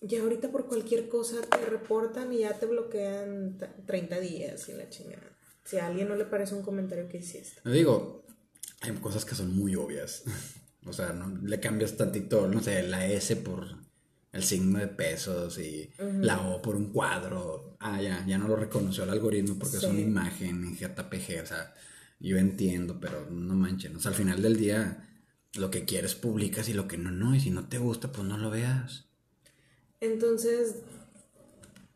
[0.00, 3.56] ya ahorita por cualquier cosa te reportan y ya te bloquean
[3.86, 5.30] 30 días y la chingada.
[5.64, 7.60] Si a alguien no le parece un comentario que hiciste.
[7.64, 8.24] Yo digo,
[8.80, 10.24] hay cosas que son muy obvias.
[10.84, 13.82] O sea, no le cambias tantito, no sé, la S por
[14.32, 17.76] el signo de pesos y la O por un cuadro.
[17.80, 21.42] Ah, ya, ya no lo reconoció el algoritmo porque es una imagen en JPG.
[21.42, 21.74] O sea,
[22.18, 23.94] yo entiendo, pero no manchen.
[23.96, 25.08] O sea, al final del día,
[25.54, 27.34] lo que quieres publicas y lo que no, no.
[27.34, 29.06] Y si no te gusta, pues no lo veas.
[30.00, 30.76] Entonces,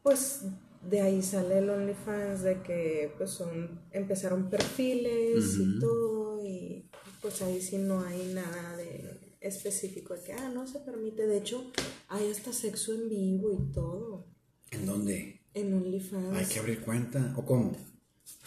[0.03, 0.43] pues
[0.89, 6.89] de ahí sale el OnlyFans de que pues son, empezaron perfiles y todo y
[7.21, 11.27] pues ahí sí no hay nada de específico de que, ah, no se permite.
[11.27, 11.71] De hecho,
[12.09, 14.27] hay hasta sexo en vivo y todo
[14.71, 15.43] ¿En dónde?
[15.55, 16.37] en OnlyFans.
[16.37, 17.35] Hay que abrir cuenta.
[17.37, 17.73] ¿O cómo?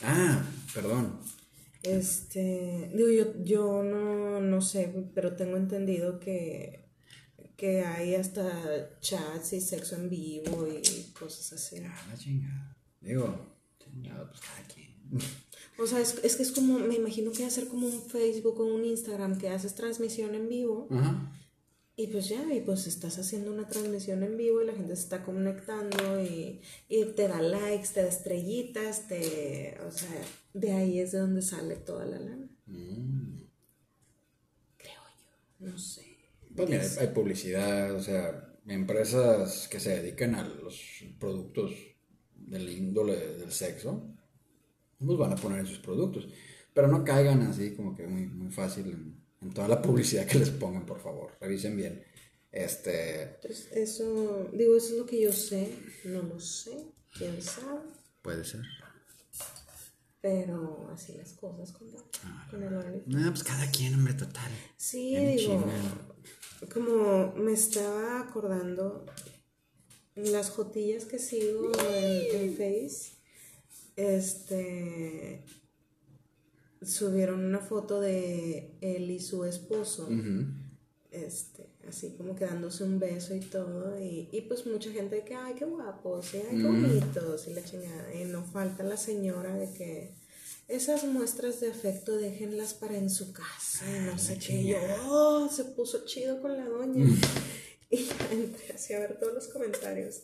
[0.04, 1.20] Ah, perdón.
[1.82, 6.89] Este, digo, yo, yo no, no sé, pero tengo entendido que,
[7.60, 11.84] que hay hasta chats y sexo en vivo y cosas así.
[11.86, 12.78] Ah, la chingada.
[13.02, 14.96] Digo, chingada, pues cada quien.
[15.78, 18.66] O sea, es, es que es como, me imagino que ser como un Facebook o
[18.66, 21.34] un Instagram que haces transmisión en vivo Ajá.
[21.98, 25.04] y pues ya, y pues estás haciendo una transmisión en vivo y la gente se
[25.04, 30.22] está conectando y, y te da likes, te da estrellitas, te, o sea,
[30.54, 32.50] de ahí es de donde sale toda la lana.
[32.68, 33.42] Mm.
[34.78, 36.09] Creo yo, no sé.
[36.66, 41.72] Pues mira, hay, hay publicidad, o sea, empresas que se dedican a los productos
[42.36, 44.16] del índole del sexo,
[44.98, 46.28] pues van a poner en sus productos.
[46.74, 50.40] Pero no caigan así como que muy, muy fácil en, en toda la publicidad que
[50.40, 51.32] les pongan, por favor.
[51.42, 52.04] Revisen bien.
[52.52, 55.72] Este, Entonces, eso, digo, eso es lo que yo sé,
[56.06, 56.72] no lo sé,
[57.16, 57.82] quién sabe,
[58.24, 58.62] puede ser.
[60.22, 61.88] pero así las cosas con,
[62.50, 63.08] con el OnlyFans.
[63.08, 64.52] No, pues cada quien, hombre, total.
[64.78, 65.64] Sí, digo.
[66.68, 69.06] Como me estaba acordando,
[70.16, 73.14] las jotillas que sigo en, en Face,
[73.96, 75.44] este,
[76.82, 80.10] subieron una foto de él y su esposo,
[81.12, 85.24] este, así como que dándose un beso y todo, y, y pues mucha gente de
[85.24, 88.98] que, ay, qué guapos, y ay, qué bonitos, y la chingada, y no falta la
[88.98, 90.19] señora de que
[90.70, 94.78] esas muestras de afecto déjenlas para en su casa, y no sé qué, y yo,
[95.08, 97.06] oh, se puso chido con la doña,
[97.90, 100.24] y ya entré así a ver todos los comentarios,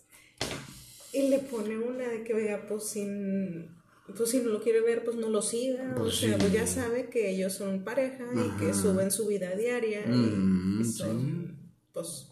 [1.13, 3.73] y le pone una de que vea, pues sin...
[4.15, 5.93] Pues si no lo quiere ver, pues no lo siga.
[5.97, 6.35] o Pues sea, sí.
[6.39, 10.81] pues ya sabe que ellos son pareja y que suben su vida diaria y- Mm,
[10.81, 11.57] y, son
[11.91, 12.27] pues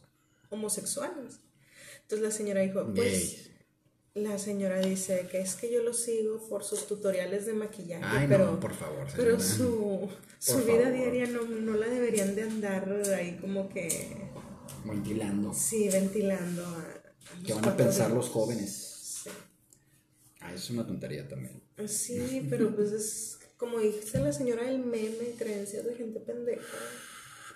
[0.52, 1.40] homosexuales.
[2.04, 3.50] Entonces la señora dijo, pues.
[4.16, 8.28] La señora dice que es que yo lo sigo por sus tutoriales de maquillaje, Ay,
[8.30, 9.08] pero, no, por favor.
[9.16, 10.94] pero su, su Por vida favor.
[10.94, 14.30] diaria no, no la deberían de andar ahí como que,
[14.86, 15.54] Ventilando.
[15.54, 16.64] sí, ventilando.
[16.64, 17.02] A,
[17.46, 19.22] ¿Qué van a pensar los jóvenes?
[19.24, 19.30] Sí.
[20.42, 21.64] Ah, eso es una tontería también.
[21.88, 26.62] Sí, pero pues es como dice la señora del meme, creencias de gente pendeja.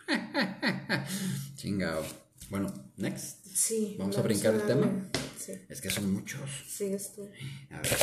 [1.56, 2.04] Chingado.
[2.50, 3.46] Bueno, next.
[3.46, 3.96] Sí.
[4.00, 4.90] Vamos a brincar el tema.
[5.38, 6.50] Sí, Es que son muchos.
[6.68, 7.30] sigues tú.
[7.72, 7.98] A ver,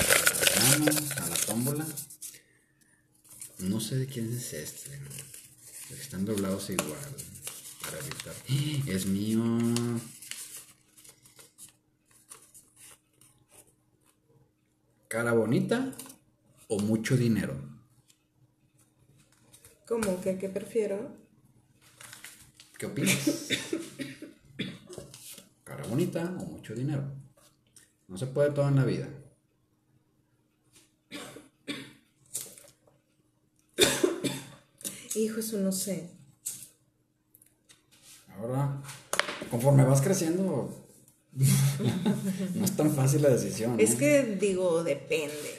[0.56, 1.86] vamos a la tómbola.
[3.58, 4.98] No sé de quién es este.
[5.90, 6.88] Están doblados igual.
[7.82, 8.34] Para evitar.
[8.86, 9.42] Es mío.
[15.08, 15.92] ¿Cara bonita
[16.68, 17.54] o mucho dinero?
[19.86, 21.14] ¿Cómo que qué prefiero?
[22.78, 23.48] ¿Qué opinas?
[25.62, 27.04] ¿Cara bonita o mucho dinero?
[28.08, 29.08] No se puede todo en la vida.
[35.14, 36.10] Hijo, eso no sé.
[38.36, 38.82] Ahora,
[39.50, 40.86] conforme vas creciendo,
[42.54, 43.78] no es tan fácil la decisión.
[43.78, 43.96] Es ¿eh?
[43.96, 45.58] que digo, depende.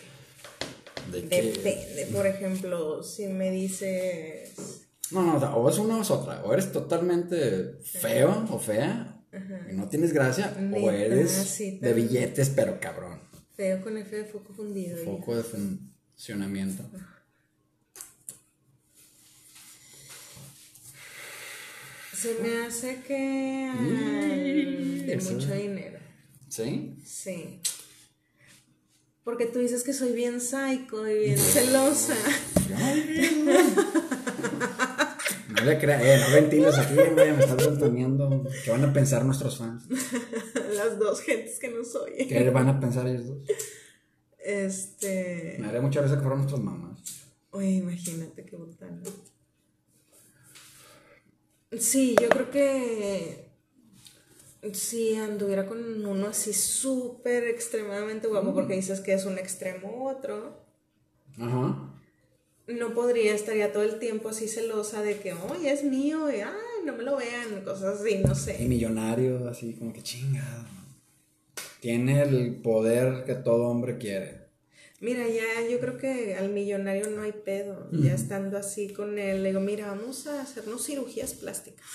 [1.12, 1.22] ¿De?
[1.22, 2.10] Depende.
[2.14, 4.54] Por ejemplo, si me dices.
[5.12, 6.44] No, no, o es una o es otra.
[6.44, 9.15] O eres totalmente feo o fea
[9.72, 13.20] y no tienes gracia, o Neta, eres sí, de billetes, pero cabrón.
[13.56, 14.98] Feo con F de foco fundido.
[15.06, 16.84] Foco de funcionamiento.
[22.14, 23.72] Se me hace que.
[23.72, 26.00] ay, de mucho dinero.
[26.50, 26.96] ¿Sí?
[27.06, 27.62] Sí.
[29.24, 32.16] Porque tú dices que soy bien psycho y bien celosa.
[35.66, 38.44] No le creas, eh, no ventiles aquí, güey, me estás ventaneando.
[38.64, 39.88] ¿Qué van a pensar nuestros fans?
[40.76, 42.28] Las dos gentes que nos oyen.
[42.28, 43.38] ¿Qué van a pensar ellos dos?
[44.38, 45.56] Este.
[45.60, 47.00] Me daría mucha risa que fueran nuestras mamás.
[47.50, 49.02] Oye, imagínate qué botana.
[51.80, 53.50] Sí, yo creo que
[54.74, 60.10] si anduviera con uno así súper extremadamente guapo, porque dices que es un extremo u
[60.10, 60.64] otro,
[61.40, 61.92] Ajá.
[62.68, 66.84] No podría, estaría todo el tiempo así celosa de que, oye, es mío, y ay,
[66.86, 68.58] no me lo vean, cosas así, no Y sé.
[68.66, 70.66] millonario, así como que chingado.
[71.80, 74.46] Tiene el poder que todo hombre quiere.
[75.02, 79.44] Mira, ya yo creo que al millonario no hay pedo, ya estando así con él,
[79.44, 81.86] le digo, mira, vamos a hacernos cirugías plásticas.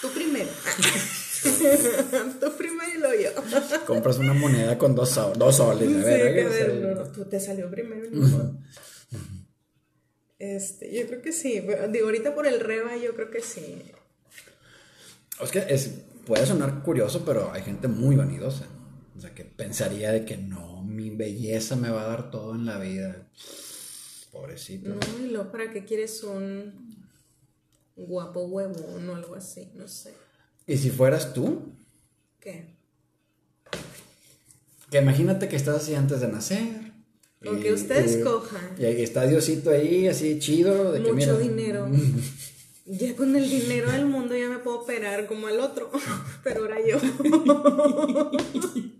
[0.00, 0.48] Tú primero.
[2.40, 3.84] Tú primero y luego yo.
[3.86, 5.88] Compras una moneda con dos, dos soles.
[6.02, 8.08] A ver, no, no, tú te salió primero.
[8.10, 8.58] modo.
[10.40, 11.60] Este, yo creo que sí.
[11.90, 13.82] Digo, ahorita por el reba, yo creo que sí.
[15.40, 18.66] Es que es, puede sonar curioso, pero hay gente muy vanidosa.
[19.16, 22.64] O sea, que pensaría de que no, mi belleza me va a dar todo en
[22.64, 23.28] la vida.
[24.32, 24.88] Pobrecito.
[24.88, 27.04] No, y luego, ¿para qué quieres un
[27.94, 29.70] guapo huevón o algo así?
[29.74, 30.14] No sé.
[30.66, 31.74] Y si fueras tú,
[32.40, 32.76] ¿Qué?
[34.90, 36.89] que imagínate que estás así antes de nacer.
[37.42, 38.60] Y- que ustedes y- cojan.
[38.78, 40.92] Y ahí está Diosito ahí, así chido.
[40.92, 41.88] De que, Mucho mira, dinero.
[42.86, 45.90] Ya con el dinero del mundo ya me puedo operar como al otro.
[46.42, 46.98] Pero ahora yo.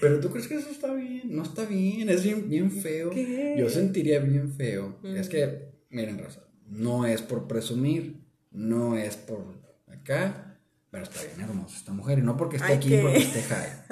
[0.00, 3.10] Pero tú crees que eso está bien, no está bien, es bien, bien feo.
[3.10, 3.54] ¿Qué?
[3.56, 4.98] Yo sentiría bien feo.
[5.04, 8.16] Es que, miren, Rosa, no es por presumir,
[8.50, 9.44] no es por
[9.86, 10.58] acá,
[10.90, 12.18] pero está bien hermosa esta mujer.
[12.18, 13.02] Y no porque esté Ay, aquí, ¿qué?
[13.02, 13.84] porque esté high.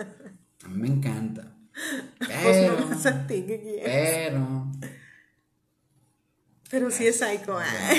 [0.65, 1.57] A mí me encanta.
[2.19, 3.83] Pues Pero, no más a ti, ¿qué quieres?
[3.85, 4.73] pero,
[6.71, 7.59] Pero sí es psycho.
[7.59, 7.93] ah.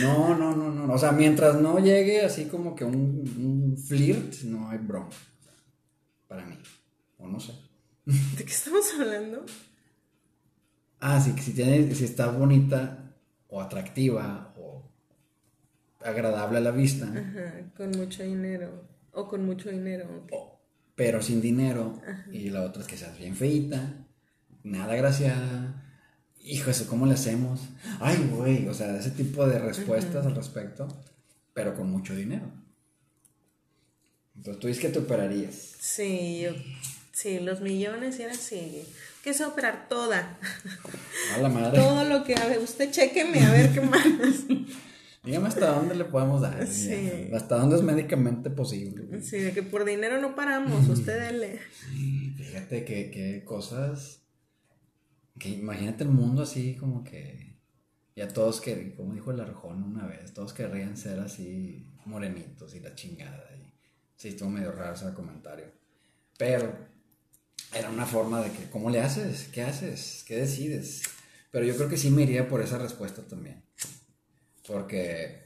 [0.00, 0.92] no, no, no, no, no.
[0.94, 2.94] O sea, mientras no llegue así como que un,
[3.36, 5.10] un flirt, no hay broma.
[6.28, 6.56] Para mí.
[7.18, 7.52] O no sé.
[8.04, 9.44] ¿De qué estamos hablando?
[11.00, 13.14] Ah, sí, que si, tiene, si está bonita
[13.48, 14.90] o atractiva o
[16.04, 18.88] agradable a la vista, Ajá, con mucho dinero.
[19.12, 20.26] O con mucho dinero.
[20.32, 20.60] o-
[20.94, 21.98] pero sin dinero,
[22.30, 24.06] y la otra es que seas bien feita,
[24.62, 25.82] nada graciada.
[26.42, 27.60] Hijo, eso, ¿cómo le hacemos?
[28.00, 30.86] Ay, güey, o sea, ese tipo de respuestas al respecto,
[31.54, 32.50] pero con mucho dinero.
[34.36, 35.54] Entonces tú dices que te operarías.
[35.80, 36.50] Sí, yo,
[37.12, 38.82] sí, los millones y ahora sí.
[39.24, 40.38] Que es operar toda.
[41.34, 41.78] A la madre.
[41.78, 42.58] Todo lo que haga.
[42.58, 44.06] Usted chequeme a ver qué más.
[45.22, 46.66] Dígame hasta dónde le podemos dar.
[46.66, 47.28] Sí.
[47.30, 47.36] ya.
[47.36, 49.22] Hasta dónde es médicamente posible.
[49.22, 50.88] Sí, de que por dinero no paramos.
[50.88, 51.60] Usted dele.
[51.88, 54.22] Sí, Fíjate que, que cosas.
[55.38, 57.50] Que imagínate el mundo así como que.
[58.16, 62.80] Ya todos que, como dijo el Arjón una vez, todos querrían ser así morenitos y
[62.80, 63.44] la chingada.
[63.56, 63.72] Y,
[64.16, 65.66] sí, estuvo medio raro ese comentario.
[66.36, 66.74] Pero
[67.74, 69.48] era una forma de que, ¿cómo le haces?
[69.52, 70.24] ¿Qué haces?
[70.26, 71.02] ¿Qué decides?
[71.50, 73.62] Pero yo creo que sí me iría por esa respuesta también.
[74.70, 75.40] Porque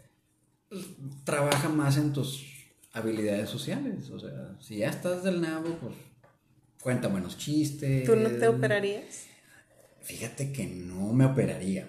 [0.69, 0.83] pues,
[1.25, 2.45] trabaja más en tus
[2.93, 4.11] habilidades sociales.
[4.11, 5.95] O sea, si ya estás del nabo, pues
[6.83, 8.05] cuenta buenos chistes.
[8.05, 9.27] ¿Tú no te operarías?
[10.03, 11.89] Fíjate que no me operaría.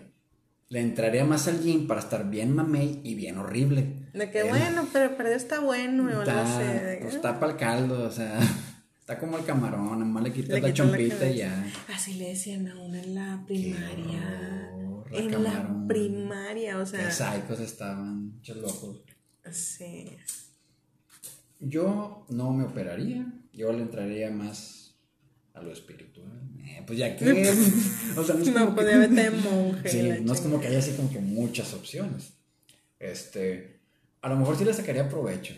[0.70, 4.10] Le entraría más al gym para estar bien mamey y bien horrible.
[4.14, 7.58] De que Eh, bueno, pero perdió está bueno Está, de que, pues ah, tapa el
[7.58, 8.40] caldo, o sea,
[9.00, 11.66] está como el camarón, nomás le quitas le la quitas la chompita y ya.
[11.94, 14.72] Así le decían a en la primaria.
[15.20, 17.12] La en la primaria, o sea.
[17.12, 19.02] psicos estaban, muchos locos.
[19.52, 20.10] Sí.
[21.60, 24.96] Yo no me operaría, yo le entraría más
[25.54, 26.32] a lo espiritual.
[26.60, 27.32] Eh, pues ya que,
[28.18, 29.90] o sea, no es No, como pues que- vete monje.
[29.90, 32.34] Sí, no es como que haya así como que muchas opciones.
[33.00, 33.80] Este,
[34.22, 35.54] a lo mejor sí le sacaría provecho.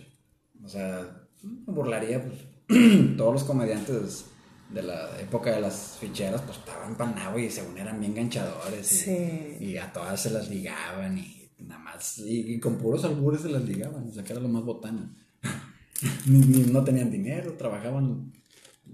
[0.64, 2.38] O sea, me burlaría, pues,
[3.18, 4.26] todos los comediantes
[4.70, 8.92] de la época de las ficheras, pues estaban panabo y según eran bien ganchadores.
[8.92, 9.58] Y, Sí.
[9.62, 13.50] y a todas se las ligaban y nada más, y, y con puros albures se
[13.50, 15.10] las ligaban, o sea, que era lo más botana.
[16.28, 18.32] Ni- ni- no tenían dinero, trabajaban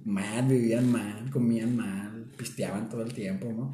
[0.05, 3.73] mal, vivían mal, comían mal, pisteaban todo el tiempo, ¿no?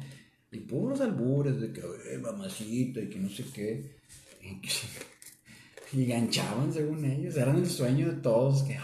[0.52, 3.98] Y puros albures de que, "Eh, mamacita, y que no sé qué.
[4.42, 4.60] Y,
[6.00, 8.76] y ganchaban según ellos, eran el sueño de todos, que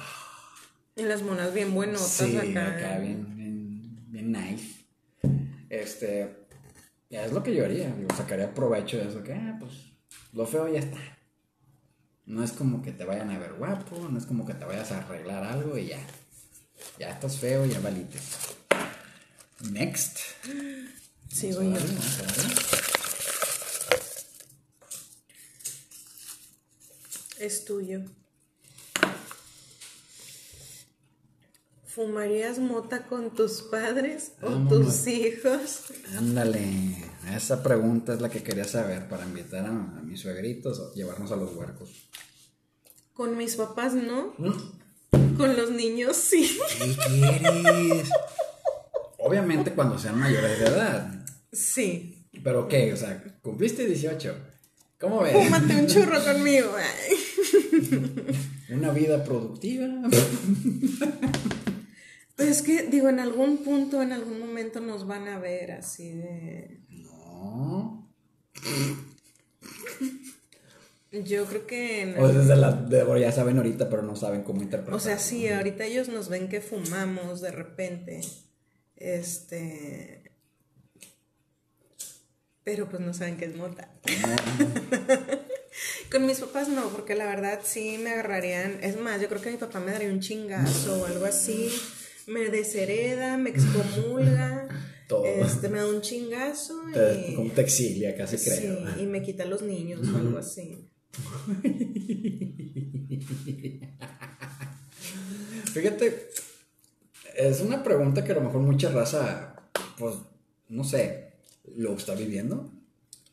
[0.96, 2.74] Y las monas bien buenotas sí, acá.
[2.74, 4.86] acá, bien, bien, bien nice.
[5.68, 6.46] Este,
[7.10, 9.72] ya es lo que yo haría, digo, sacaría provecho de eso, que, ah, pues,
[10.32, 10.98] lo feo ya está.
[12.24, 14.90] No es como que te vayan a ver guapo, no es como que te vayas
[14.90, 16.00] a arreglar algo y ya.
[16.98, 18.18] Ya estás feo, ya valite.
[19.70, 20.18] Next.
[21.30, 22.26] Sigo Vamos a.
[27.38, 28.02] Es tuyo.
[31.96, 34.84] ¿Fumarías mota con tus padres o Vámonos.
[34.84, 35.80] tus hijos?
[36.18, 36.94] Ándale,
[37.34, 41.32] esa pregunta es la que quería saber para invitar a, a mis suegritos o llevarnos
[41.32, 41.88] a los huercos.
[43.14, 44.34] Con mis papás no.
[45.38, 46.58] Con los niños sí.
[46.78, 48.10] ¿Qué quieres?
[49.16, 51.24] Obviamente cuando sean mayores de edad.
[51.50, 52.28] Sí.
[52.44, 52.92] ¿Pero qué?
[52.92, 54.36] O sea, cumpliste 18.
[55.00, 55.32] ¿Cómo ves?
[55.32, 56.74] Fúmate un churro conmigo.
[58.68, 59.86] Una vida productiva.
[62.36, 66.12] Pues es que, digo, en algún punto, en algún momento nos van a ver así
[66.12, 66.80] de.
[66.90, 68.10] No.
[71.12, 72.02] Yo creo que.
[72.02, 74.94] en- O desde la, de- bueno, ya saben ahorita, pero no saben cómo interpretar.
[74.94, 78.20] O sea, sí, ahorita ellos nos ven que fumamos de repente.
[78.96, 80.30] Este.
[82.64, 83.88] Pero pues no saben qué es mota.
[86.10, 88.78] Con mis papás no, porque la verdad sí me agarrarían.
[88.82, 91.70] Es más, yo creo que mi papá me daría un chingazo o algo así.
[92.26, 94.68] Me deshereda, me excomulga.
[95.08, 95.24] Todo.
[95.24, 97.34] Este, me da un chingazo Te, y.
[97.36, 98.78] como te exilia, casi Sí, creo.
[99.00, 100.90] y me quita a los niños o algo así.
[105.72, 106.30] Fíjate,
[107.36, 110.16] es una pregunta que a lo mejor mucha raza, pues,
[110.68, 111.32] no sé,
[111.76, 112.70] lo está viviendo.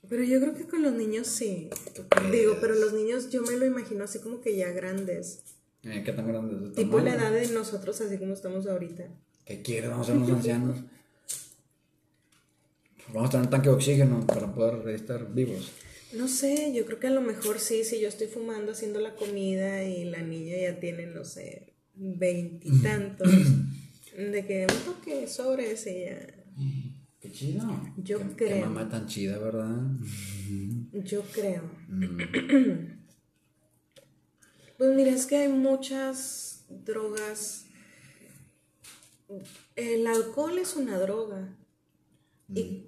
[0.10, 1.70] Pero yo creo que con los niños sí.
[2.32, 5.40] Digo, pero los niños yo me lo imagino así como que ya grandes.
[5.84, 9.08] Eh, ¿Qué tan grande es el Tipo la edad de nosotros así como estamos ahorita.
[9.46, 9.90] ¿Qué quieres?
[9.90, 10.80] Vamos a ser unos ancianos.
[13.14, 15.72] Vamos a tener un tanque de oxígeno para poder estar vivos.
[16.14, 19.16] No sé, yo creo que a lo mejor sí, si yo estoy fumando haciendo la
[19.16, 23.30] comida y la niña ya tiene, no sé, veintitantos.
[24.18, 26.44] de que un toque sobre ese ya.
[27.20, 27.64] Qué chido.
[27.98, 28.50] Yo Qué- creo.
[28.50, 29.82] Qué mamá tan chida, ¿verdad?
[31.04, 31.64] Yo creo.
[34.84, 37.68] Pues mira, es que hay muchas drogas.
[39.78, 41.56] El alcohol es una droga
[42.54, 42.88] y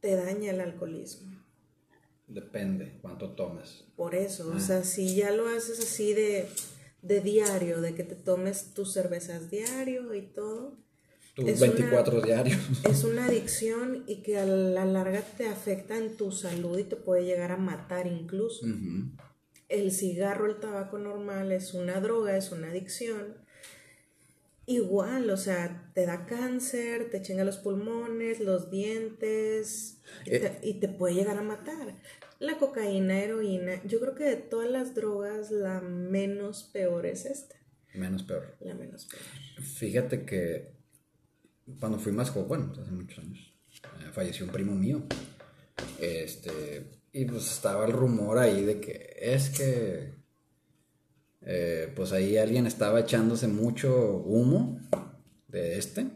[0.00, 1.30] te daña el alcoholismo.
[2.26, 3.84] Depende cuánto tomes.
[3.94, 6.48] Por eso, o sea, si ya lo haces así de,
[7.02, 10.76] de diario, de que te tomes tus cervezas diario y todo,
[11.36, 12.58] Tus Es 24 diarios.
[12.84, 16.96] es una adicción y que a la larga te afecta en tu salud y te
[16.96, 18.66] puede llegar a matar incluso.
[18.66, 19.12] Ujú.
[19.68, 23.36] El cigarro, el tabaco normal es una droga, es una adicción.
[24.66, 30.74] Igual, o sea, te da cáncer, te chinga los pulmones, los dientes y, te, y
[30.74, 31.96] te puede llegar a matar.
[32.38, 37.56] La cocaína, heroína, yo creo que de todas las drogas la menos peor es esta.
[37.94, 38.56] Menos peor.
[38.60, 39.22] La menos peor.
[39.64, 40.76] Fíjate que
[41.80, 45.02] cuando fui más joven, bueno, hace muchos años, eh, falleció un primo mío.
[46.00, 50.14] Este, y pues estaba el rumor ahí de que es que,
[51.42, 54.80] eh, pues ahí alguien estaba echándose mucho humo
[55.48, 56.06] de este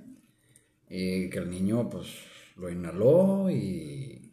[0.88, 2.08] y que el niño pues
[2.56, 4.32] lo inhaló y,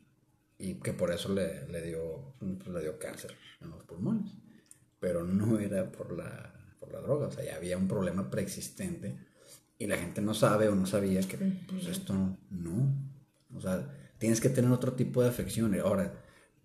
[0.58, 4.32] y que por eso le, le dio, pues, le dio cáncer en los pulmones.
[5.00, 9.18] Pero no era por la, por la droga, o sea, ya había un problema preexistente
[9.78, 12.14] y la gente no sabe o no sabía que pues esto
[12.50, 12.94] no,
[13.56, 15.74] o sea, tienes que tener otro tipo de afección.
[15.80, 16.14] Ahora,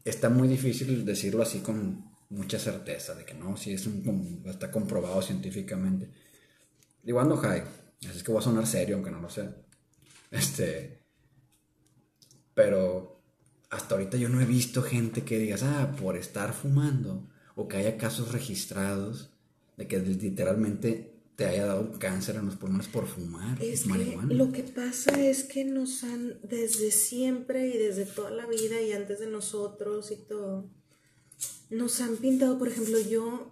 [0.05, 4.71] está muy difícil decirlo así con mucha certeza, de que no, si es un, está
[4.71, 6.11] comprobado científicamente.
[7.03, 7.63] Digo, ando high,
[8.01, 9.49] así es que voy a sonar serio, aunque no lo sé.
[10.31, 11.05] Este,
[12.55, 13.23] pero
[13.71, 17.77] hasta ahorita yo no he visto gente que digas, ah, por estar fumando, o que
[17.77, 19.31] haya casos registrados
[19.77, 24.33] de que literalmente te haya dado cáncer en los pulmones por fumar Es que marihuana.
[24.35, 28.93] lo que pasa es que nos han, desde siempre y desde toda la vida y
[28.93, 30.71] antes de nosotros y todo,
[31.71, 33.51] nos han pintado, por ejemplo, yo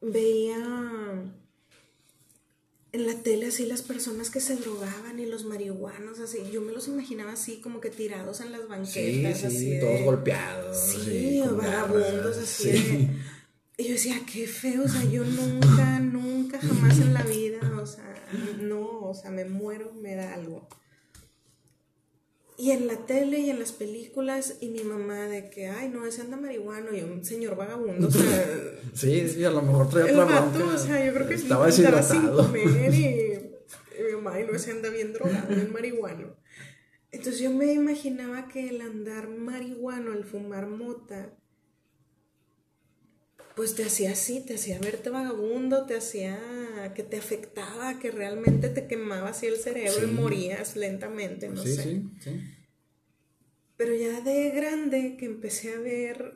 [0.00, 0.58] veía
[2.92, 6.72] en la tele así las personas que se drogaban y los marihuanos, así, yo me
[6.72, 10.76] los imaginaba así como que tirados en las banquetas, sí, así de- todos golpeados.
[10.78, 12.62] Sí, vagabundos así.
[12.64, 12.70] sí.
[12.72, 13.10] de-
[13.76, 17.86] Y yo decía, qué feo, o sea, yo nunca, nunca, jamás en la vida, o
[17.86, 18.14] sea,
[18.60, 20.68] no, o sea, me muero, me da algo.
[22.56, 26.06] Y en la tele y en las películas, y mi mamá de que, ay, no,
[26.06, 28.46] ese anda marihuano, y un señor vagabundo, o sea,
[28.94, 32.00] Sí, sí, a lo mejor traía otra vato, o sea, yo creo que estaba estaba
[32.00, 33.04] sin comer y,
[33.98, 36.36] y mi mamá, y no, ese anda bien drogado, bien marihuano.
[37.10, 41.36] Entonces yo me imaginaba que el andar marihuano, el fumar mota,
[43.56, 46.38] pues te hacía así, te hacía verte vagabundo, te hacía
[46.94, 51.74] que te afectaba, que realmente te quemaba así el cerebro y morías lentamente, no sí,
[51.74, 51.82] sé.
[51.82, 52.40] sí, sí.
[53.76, 56.34] Pero ya de grande que empecé a ver,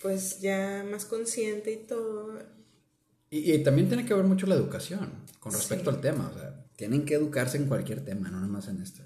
[0.00, 2.38] pues ya más consciente y todo,
[3.30, 5.10] Y, y también tiene que ver mucho la educación
[5.40, 5.96] con respecto Sí.
[5.96, 6.30] al tema.
[6.30, 9.02] O sea, tienen que educarse en cualquier tema, no nada más en este.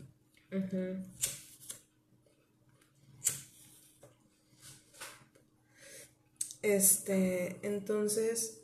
[6.62, 8.61] Este, entonces,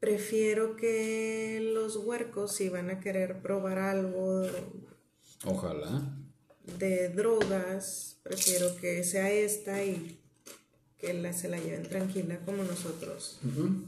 [0.00, 4.46] prefiero que los huercos, si van a querer probar algo
[5.44, 6.14] Ojalá.
[6.78, 10.18] de drogas, prefiero que sea esta y
[10.98, 13.62] que la, se la lleven tranquila como nosotros Ujú.
[13.62, 13.86] lo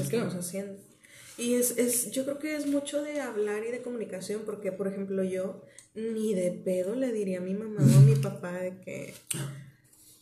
[0.00, 0.78] Es que- estamos haciendo.
[1.38, 4.88] Y es, es, yo creo que es mucho de hablar y de comunicación, porque, por
[4.88, 5.62] ejemplo, yo
[5.94, 9.12] ni de pedo le diría a mi mamá o a mi papá de que,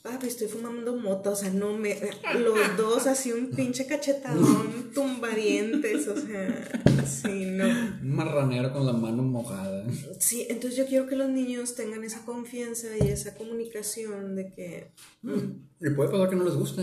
[0.05, 1.99] papi, estoy fumando mota, o sea, no me,
[2.39, 6.69] los dos así un pinche cachetadón, tumbadientes, o sea,
[7.07, 7.65] sí, no.
[7.67, 9.87] Un marranero con la mano mojada.
[10.19, 14.91] Sí, entonces yo quiero que los niños tengan esa confianza y esa comunicación de que,
[15.23, 16.83] mm, Y puede pasar que no les guste.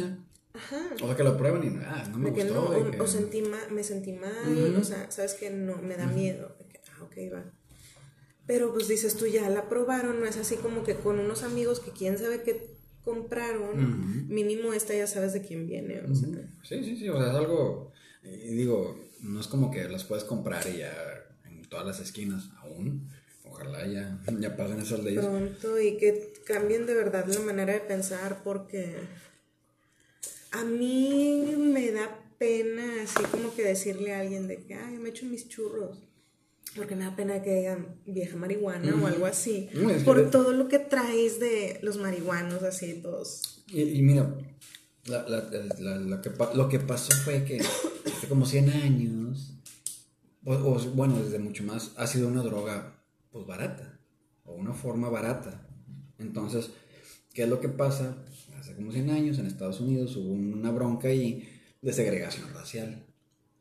[0.55, 2.55] ajá, O sea, que lo prueben y ah, no me de que gustó.
[2.55, 5.95] no, o, que- o sentí ma- me sentí mal, o sea, sabes que no, me
[5.95, 7.43] da miedo, de que, ah, ok, va.
[8.47, 11.79] Pero pues dices tú, ya la probaron, no es así como que con unos amigos
[11.79, 12.70] que quién sabe qué
[13.03, 16.29] compraron, mínimo esta ya sabes de quién viene, o sea.
[16.63, 17.91] Sí, sí, sí, o sea, es algo,
[18.23, 20.93] y digo, no es como que las puedes comprar y ya
[21.45, 23.09] en todas las esquinas aún.
[23.43, 25.25] Ojalá ya, ya pasen esas leyes.
[25.25, 28.95] pronto y que cambien de verdad la manera de pensar porque
[30.51, 35.09] a mí me da pena así como que decirle a alguien de que, ay, me
[35.09, 35.97] echo mis churros.
[36.75, 39.69] Porque me da pena que digan vieja marihuana o algo así.
[39.73, 43.63] No, es que por todo lo que traes de los marihuanos así todos.
[43.67, 44.33] Y, y mira,
[45.05, 49.53] la- la- la- que lo que pasó fue que hace como 100 años,
[50.45, 53.99] o, o, bueno, desde mucho más, ha sido una droga pues barata,
[54.45, 55.67] o una forma barata.
[56.19, 56.69] Entonces,
[57.33, 58.17] ¿qué es lo que pasa?
[58.59, 61.49] Hace como 100 años en Estados Unidos hubo una bronca ahí
[61.81, 63.05] de segregación racial.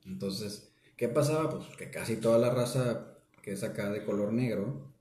[0.04, 0.69] Entonces,
[1.00, 1.48] ¿qué pasaba?
[1.48, 4.92] Pues que casi toda la raza que es acá de color negro,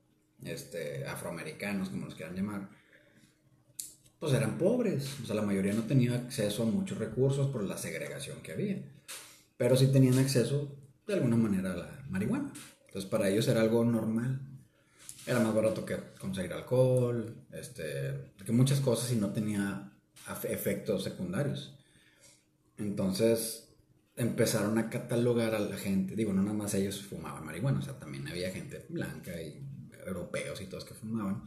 [0.46, 2.70] este, afroamericanos, como los quieran llamar,
[4.18, 5.20] pues eran pobres.
[5.22, 8.82] O sea, la mayoría no tenía acceso a muchos recursos por la segregación que había.
[9.58, 10.74] Pero sí tenían acceso,
[11.06, 12.54] de alguna manera, a la marihuana.
[12.88, 14.40] Entonces, para ellos era algo normal.
[15.28, 19.92] Era más barato que conseguir alcohol, este, que muchas cosas y no tenía
[20.46, 21.78] efectos secundarios.
[22.78, 23.69] Entonces
[24.20, 27.98] empezaron a catalogar a la gente, digo, no nada más ellos fumaban marihuana, o sea,
[27.98, 29.66] también había gente blanca y
[30.06, 31.44] europeos y todos que fumaban,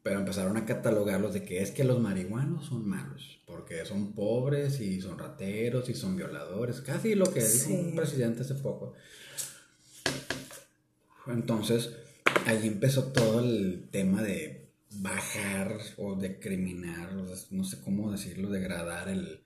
[0.00, 4.80] pero empezaron a catalogarlos de que es que los marihuanos son malos, porque son pobres
[4.80, 8.94] y son rateros y son violadores, casi lo que dijo un presidente hace poco.
[11.26, 11.96] Entonces,
[12.46, 17.10] ahí empezó todo el tema de bajar o de sea,
[17.50, 19.43] no sé cómo decirlo, degradar el,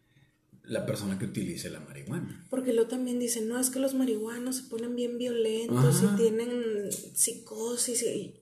[0.68, 2.46] la persona que utilice la marihuana.
[2.50, 6.14] Porque luego también dicen, no, es que los marihuanos se ponen bien violentos Ajá.
[6.14, 8.02] y tienen psicosis.
[8.02, 8.34] Y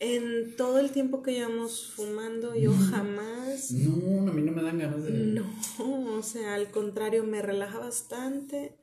[0.00, 4.78] en todo el tiempo que llevamos fumando, yo jamás No, a mí no me dan
[4.78, 5.10] ganas de...
[5.10, 5.46] No,
[5.78, 8.76] o sea, al contrario, me relaja bastante.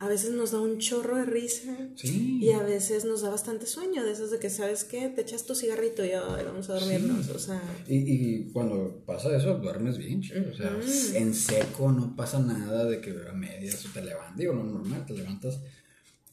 [0.00, 2.38] A veces nos da un chorro de risa Sí.
[2.42, 5.08] y a veces nos da bastante sueño, de esos de que, ¿sabes qué?
[5.10, 7.60] Te echas tu cigarrito y ay, vamos a dormirnos, o sea...
[7.86, 10.42] Y, y cuando pasa eso, duermes bien, chido.
[10.50, 10.74] O sea,
[11.20, 14.36] en seco no pasa nada de que a medias te levantas.
[14.38, 15.60] Digo, lo normal, te levantas.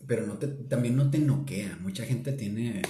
[0.08, 1.78] Pero no te, también no te noquea.
[1.82, 2.82] Mucha gente tiene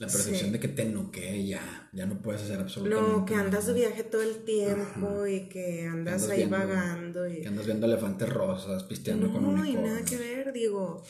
[0.00, 0.50] la percepción Sí.
[0.50, 1.88] de que te noquea y ya.
[1.92, 3.86] Ya no puedes hacer absolutamente No, que andas de nada.
[3.86, 7.42] viaje todo el tiempo y que andas andas ahí viendo- vagando y...
[7.42, 11.04] Que andas viendo elefantes rosas, pisteando con No, y nada que ver, digo...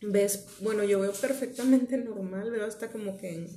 [0.00, 3.48] Ves, bueno, yo veo perfectamente normal, veo hasta como que en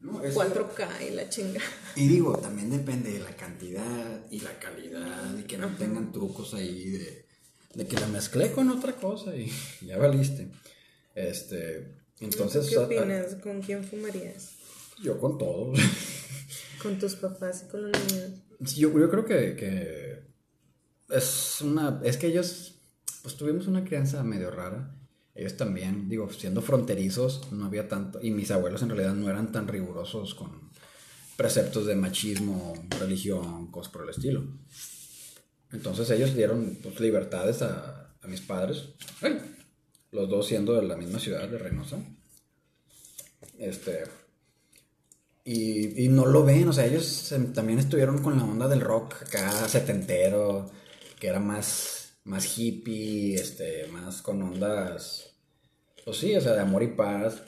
[0.00, 1.60] No, es- 4K y la chinga.
[1.94, 6.54] Y digo, también depende de la cantidad y la calidad y que no tengan trucos
[6.54, 7.26] ahí de,
[7.74, 9.48] de que la mezclé con otra cosa y
[9.86, 10.48] ya valiste.
[11.14, 12.68] Este, entonces...
[12.68, 13.34] ¿Qué opinas?
[13.42, 14.52] ¿Con quién fumarías?
[15.02, 15.78] yo con todos.
[16.82, 18.30] Con tus papás y con los niños.
[18.58, 20.24] Yo, yo creo que, que
[21.10, 22.00] es una...
[22.02, 22.74] Es que ellos,
[23.22, 24.92] pues tuvimos una crianza medio rara.
[25.32, 28.20] Ellos también, digo, siendo fronterizos, no había tanto...
[28.20, 30.72] Y mis abuelos en realidad no eran tan rigurosos con
[31.36, 34.44] preceptos de machismo, religión, cosas por el estilo.
[35.70, 38.88] Entonces ellos dieron pues, libertades a, a mis padres.
[39.20, 39.40] Ay,
[40.12, 41.98] los dos siendo de la misma ciudad de Reynosa.
[43.58, 44.04] Este...
[45.44, 49.22] Y, y no lo ven, o sea, ellos también estuvieron con la onda del rock
[49.22, 50.70] acá setentero,
[51.18, 55.34] que era más, más hippie, este, más con ondas,
[56.04, 57.42] pues sí, o sea, de amor y paz,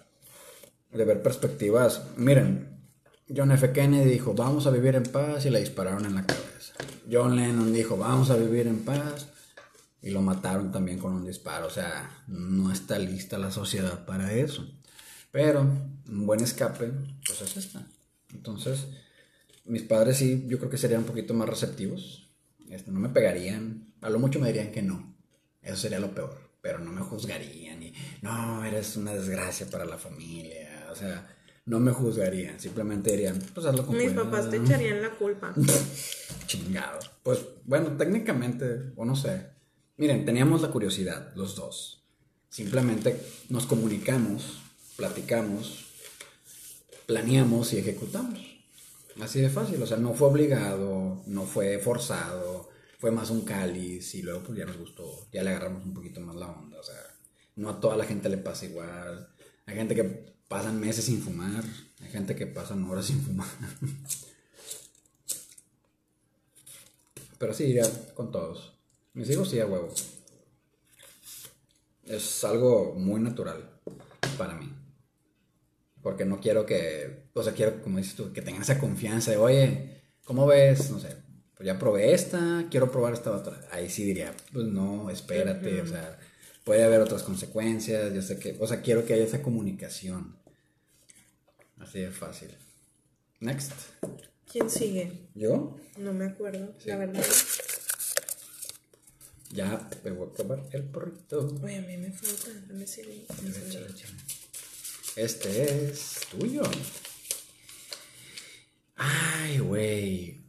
[0.90, 2.02] de ver perspectivas.
[2.16, 2.80] Miren,
[3.28, 3.70] John F.
[3.72, 6.74] Kennedy dijo, vamos a vivir en paz y le dispararon en la cabeza.
[7.10, 9.28] John Lennon dijo, vamos a vivir en paz
[10.04, 11.66] y lo mataron también con un disparo.
[11.66, 14.70] O sea, no está lista la sociedad para eso.
[15.30, 16.92] Pero un buen escape,
[17.26, 17.86] pues es esta.
[18.34, 18.86] Entonces,
[19.64, 22.28] mis padres sí, yo creo que serían un poquito más receptivos.
[22.68, 23.94] Este, no me pegarían.
[24.02, 25.16] A lo mucho me dirían que no.
[25.62, 26.38] Eso sería lo peor.
[26.60, 30.86] Pero no me juzgarían y no, eres una desgracia para la familia.
[30.92, 31.34] O sea,
[31.64, 32.60] no me juzgarían.
[32.60, 34.30] Simplemente dirían, pues hazlo con Mis cuidado.
[34.30, 35.54] papás te echarían la culpa.
[36.46, 36.98] Chingado.
[37.22, 39.53] Pues bueno, técnicamente, o no sé.
[39.96, 42.02] Miren, teníamos la curiosidad, los dos.
[42.48, 44.58] Simplemente nos comunicamos,
[44.96, 45.86] platicamos,
[47.06, 48.40] planeamos y ejecutamos.
[49.20, 49.80] Así de fácil.
[49.82, 52.68] O sea, no fue obligado, no fue forzado,
[52.98, 56.20] fue más un cáliz y luego pues ya nos gustó, ya le agarramos un poquito
[56.20, 56.80] más la onda.
[56.80, 57.00] O sea,
[57.56, 59.28] no a toda la gente le pasa igual.
[59.66, 61.64] Hay gente que pasan meses sin fumar,
[62.00, 63.48] hay gente que pasan horas sin fumar.
[67.38, 67.84] Pero sí, iría
[68.14, 68.73] con todos.
[69.14, 69.92] Mis hijos sí a huevo.
[72.04, 73.70] Es algo muy natural
[74.36, 74.70] para mí.
[76.02, 79.38] Porque no quiero que, o sea, quiero, como dices tú, que tengan esa confianza de,
[79.38, 80.90] oye, ¿cómo ves?
[80.90, 81.16] No sé,
[81.56, 83.58] pues ya probé esta, quiero probar esta otra.
[83.70, 86.18] Ahí sí diría, pues no, espérate, o sea,
[86.64, 90.36] puede haber otras consecuencias, yo sé que, o sea, quiero que haya esa comunicación.
[91.78, 92.50] Así de fácil.
[93.40, 93.72] Next.
[94.50, 95.28] ¿Quién sigue?
[95.34, 95.76] ¿Yo?
[95.96, 97.24] No me acuerdo, la verdad.
[99.54, 101.60] Ya me voy a probar el porrito.
[101.62, 102.50] Oye, a mí me falta.
[102.82, 103.24] Échale,
[103.88, 104.16] échale.
[105.14, 106.62] Este es tuyo.
[108.96, 110.40] Ay, güey.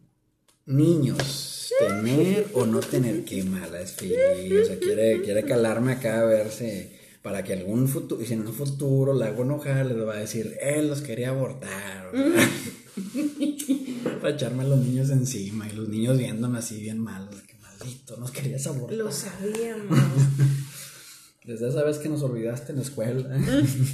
[0.65, 3.93] Niños, tener o no tener, qué mala es.
[3.93, 8.47] O sea, quiere, quiere calarme acá a verse para que algún futuro, y si en
[8.47, 12.11] un futuro la hago enojar, le va a decir, él los quería abortar.
[14.21, 17.35] para echarme a los niños encima y los niños viéndome así bien malos.
[17.79, 18.97] Maldito, nos querías abortar.
[18.97, 19.99] Lo sabíamos.
[21.43, 23.37] Desde esa vez que nos olvidaste en la escuela.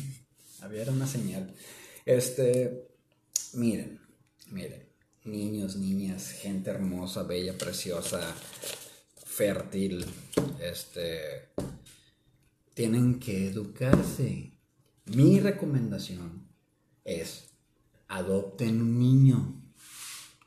[0.61, 1.53] Había una señal.
[2.05, 2.88] Este,
[3.53, 3.99] miren,
[4.51, 4.88] miren,
[5.23, 8.21] niños, niñas, gente hermosa, bella, preciosa,
[9.25, 10.05] fértil,
[10.61, 11.49] este,
[12.73, 14.53] tienen que educarse.
[15.05, 16.47] Mi recomendación
[17.03, 17.49] es
[18.07, 19.61] adopten un niño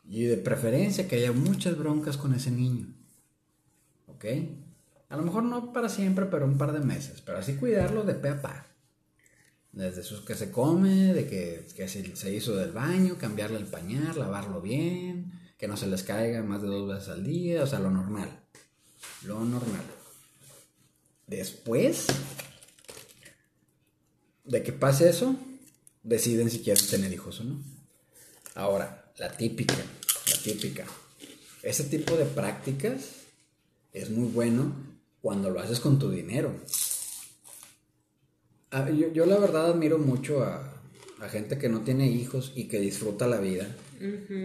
[0.04, 2.94] y de preferencia que haya muchas broncas con ese niño.
[4.14, 4.24] ¿Ok?
[5.08, 7.20] A lo mejor no para siempre, pero un par de meses.
[7.20, 8.66] Pero así cuidarlo de pe a pa.
[9.72, 14.18] Desde sus que se come, de que, que se, hizo del baño, cambiarle el pañal,
[14.18, 17.80] lavarlo bien, que no se les caiga más de dos veces al día, o sea,
[17.80, 18.40] lo normal.
[19.24, 19.82] Lo normal.
[21.26, 22.06] Después
[24.44, 25.36] de que pase eso,
[26.02, 27.62] deciden si quieren tener hijos o no.
[28.54, 30.86] Ahora, la típica, la típica.
[31.62, 33.23] Ese tipo de prácticas
[33.94, 34.72] es muy bueno
[35.22, 36.54] cuando lo haces con tu dinero.
[38.70, 40.82] Ah, yo, yo la verdad admiro mucho a,
[41.20, 43.74] a gente que no tiene hijos y que disfruta la vida.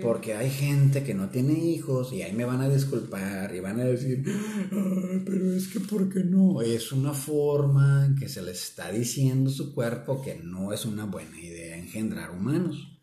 [0.02, 3.80] Porque hay gente que no tiene hijos y ahí me van a disculpar y van
[3.80, 4.24] a decir,
[4.72, 6.62] "Ay, pero es que ¿por qué no?
[6.62, 10.86] Es una forma en que se le está diciendo a su cuerpo que no es
[10.86, 13.00] una buena idea engendrar humanos.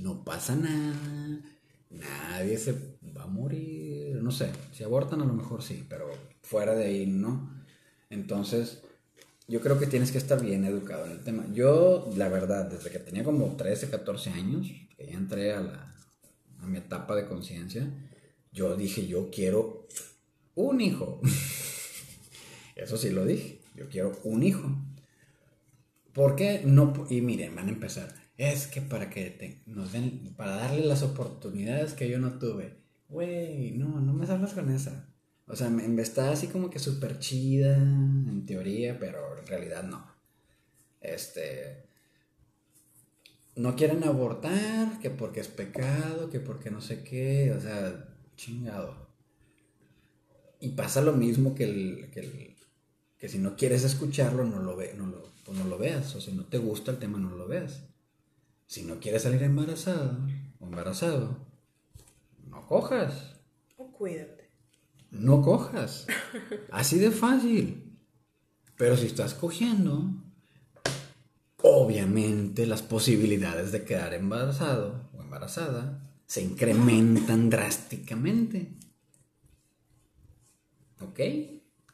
[0.00, 1.40] No pasa nada,
[1.98, 6.10] nadie se va a morir, no sé, si abortan a lo mejor sí, pero
[6.42, 7.64] fuera de ahí no.
[8.10, 8.82] Entonces,
[9.46, 11.46] yo creo que tienes que estar bien educado en el tema.
[11.52, 15.94] Yo, la verdad, desde que tenía como 13, 14 años, que ya entré a, la,
[16.60, 17.86] a mi etapa de conciencia,
[18.52, 19.86] yo dije, yo quiero
[20.54, 21.20] un hijo.
[22.76, 24.76] Eso sí lo dije, yo quiero un hijo.
[26.12, 27.06] ¿Por qué no?
[27.10, 28.23] Y miren, van a empezar.
[28.36, 32.76] Es que para que nos den, para darle las oportunidades que yo no tuve.
[33.08, 35.08] Güey, no, no me salgas con esa.
[35.46, 39.82] O sea, me, me está así como que súper chida en teoría, pero en realidad
[39.84, 40.04] no.
[41.00, 41.84] Este.
[43.56, 49.08] No quieren abortar, que porque es pecado, que porque no sé qué, o sea, chingado.
[50.60, 52.56] Y pasa lo mismo que el, que el-
[53.18, 56.14] que si no quieres escucharlo, no lo, ve, no, lo, pues no lo veas.
[56.16, 57.82] O si no te gusta el tema, no lo veas.
[58.74, 60.18] Si no quieres salir embarazada
[60.58, 61.46] o embarazado,
[62.48, 63.36] no cojas.
[63.76, 64.50] O cuídate.
[65.12, 66.08] No cojas.
[66.72, 67.96] Así de fácil.
[68.76, 70.10] Pero si estás cogiendo,
[71.62, 78.72] obviamente las posibilidades de quedar embarazado o embarazada se incrementan drásticamente.
[81.00, 81.20] ¿Ok?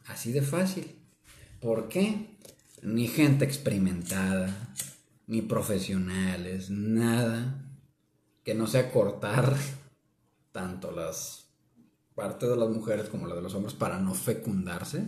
[0.06, 0.96] Así de fácil.
[1.60, 2.38] ¿Por qué?
[2.80, 4.72] Ni gente experimentada,
[5.30, 7.64] ni profesionales, nada
[8.42, 9.54] que no sea cortar
[10.52, 11.46] tanto las
[12.16, 15.04] partes de las mujeres como la de los hombres para no fecundarse.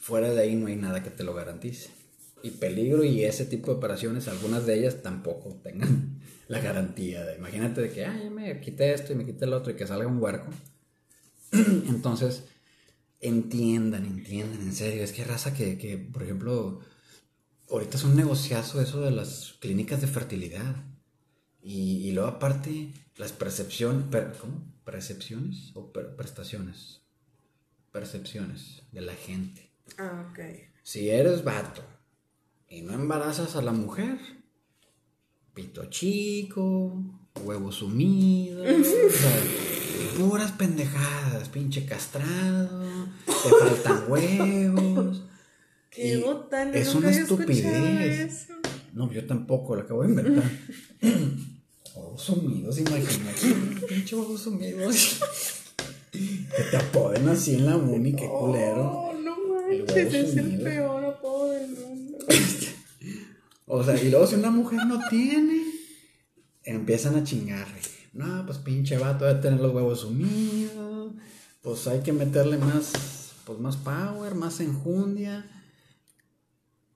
[0.00, 1.90] Fuera de ahí no hay nada que te lo garantice.
[2.42, 6.18] Y peligro y ese tipo de operaciones, algunas de ellas tampoco tengan
[6.48, 9.70] la garantía de, imagínate de que, ya me quité esto y me quité el otro
[9.70, 10.50] y que salga un huerco.
[11.52, 12.44] Entonces,
[13.20, 15.04] entiendan, entiendan, en serio.
[15.04, 16.80] Es que raza que, que, por ejemplo,
[17.70, 20.76] ahorita es un negociazo eso de las clínicas de fertilidad.
[21.62, 24.04] Y, y luego aparte, las percepciones,
[24.40, 24.62] ¿cómo?
[24.84, 27.02] ¿Percepciones o per- prestaciones?
[27.92, 29.70] Percepciones de la gente.
[29.98, 30.38] Ah, ok.
[30.82, 31.82] Si eres vato
[32.68, 34.18] y no embarazas a la mujer,
[35.54, 37.02] pito chico,
[37.44, 38.66] huevo sumido, o
[39.10, 39.42] sea,
[40.18, 45.24] puras pendejadas, pinche castrado, te faltan huevos.
[45.90, 48.32] Qué botana, es nunca una había estupidez.
[48.32, 48.54] eso.
[48.92, 50.50] No, yo tampoco, lo acabo de inventar.
[51.94, 53.86] Huevos sumidos, imagínate.
[53.88, 55.20] Pinche huevos sumidos.
[56.12, 58.90] que te apoden así en la uni, qué culero.
[58.92, 62.18] Oh, no manches, es el peor apodo del mundo.
[63.72, 65.62] O sea, y luego si una mujer no tiene,
[66.64, 67.78] empiezan a chingarle.
[68.12, 71.12] No, pues pinche vato debe tener los huevos sumidos.
[71.62, 72.90] Pues hay que meterle más,
[73.44, 75.46] pues más power, más enjundia.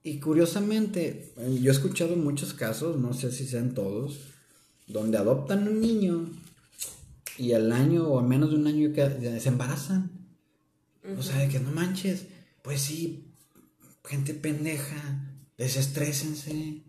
[0.05, 4.19] Y curiosamente, eh, yo he escuchado muchos casos, no sé si sean todos,
[4.85, 6.29] donde adoptan un niño
[7.39, 10.11] y al año o a menos de un año se embarazan.
[11.17, 12.27] O sea, de que no manches,
[12.61, 13.33] pues sí,
[14.03, 15.27] gente pendeja,
[15.57, 16.83] desestrésense.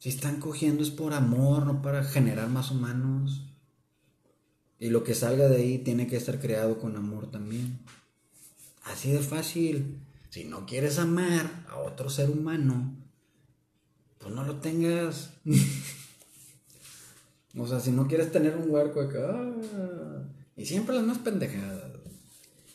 [0.00, 3.44] Si están cogiendo es por amor, no para generar más humanos.
[4.80, 7.78] Y lo que salga de ahí tiene que estar creado con amor también.
[8.82, 10.00] Así de fácil.
[10.30, 12.94] Si no quieres amar a otro ser humano,
[14.18, 15.32] pues no lo tengas.
[17.58, 19.18] o sea, si no quieres tener un huerco que...
[19.18, 20.22] "Ah",
[20.56, 21.92] y siempre las más pendejadas.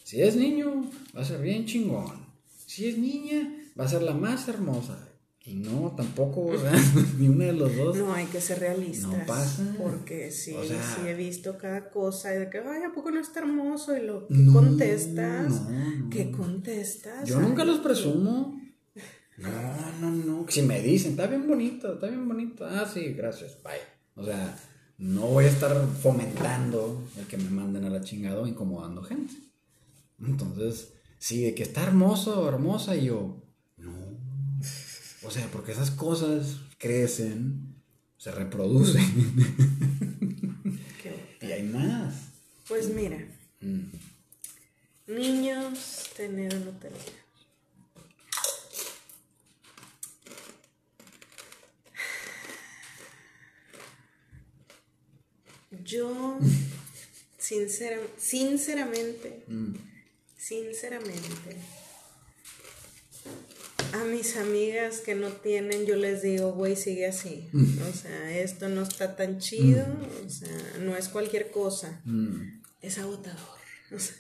[0.04, 2.26] Si es niño, va a ser bien chingón.
[2.66, 5.08] Si es niña, va a ser la más hermosa.
[5.44, 6.72] Y no, tampoco, o sea,
[7.18, 7.98] ni una de los dos.
[7.98, 9.10] No, hay que ser realistas.
[9.12, 9.76] No pasa.
[9.78, 13.10] Porque sí, O sea- sí he visto cada cosa y de que, ay, ¿a poco
[13.12, 13.98] no está hermoso?
[13.98, 15.50] Y lo que No, contestas.
[15.70, 16.10] no.
[16.12, 17.28] ¿Qué contestas?
[17.28, 18.60] Yo nunca los presumo.
[19.38, 19.50] No,
[20.00, 20.46] no, no.
[20.48, 22.64] Si me dicen, está bien bonito, está bien bonito.
[22.66, 23.74] Ah, sí, gracias, bye.
[24.14, 24.56] O sea,
[25.00, 29.34] no voy a estar fomentando el que me manden a la chingada o incomodando gente.
[30.20, 33.42] Entonces, sí, de que está hermoso hermosa, y yo.
[35.24, 37.76] O sea, porque esas cosas crecen,
[38.18, 39.04] se reproducen
[41.02, 42.14] qué- y hay más.
[42.68, 43.18] Pues mira,
[43.62, 43.82] Mm.
[45.08, 47.22] niños, tener no tener.
[55.84, 56.38] Yo,
[57.38, 59.74] sincera- sinceramente, Mm.
[60.38, 61.56] sinceramente,
[63.94, 67.50] a mis amigas que no tienen, yo les digo, güey, sigue así.
[67.54, 69.86] O sea, esto no está tan chido,
[70.26, 72.62] o sea, no es cualquier cosa, Mm.
[72.82, 73.60] es agotador.
[73.94, 74.16] O sea,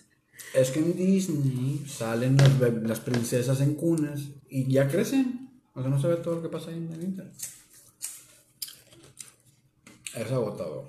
[0.53, 2.35] Es que en Disney salen
[2.83, 4.19] las, princesas en cunas
[4.49, 5.49] y ya crecen.
[5.73, 7.33] O sea, no se ve todo lo que pasa ahí en el internet.
[10.15, 10.87] Es agotador.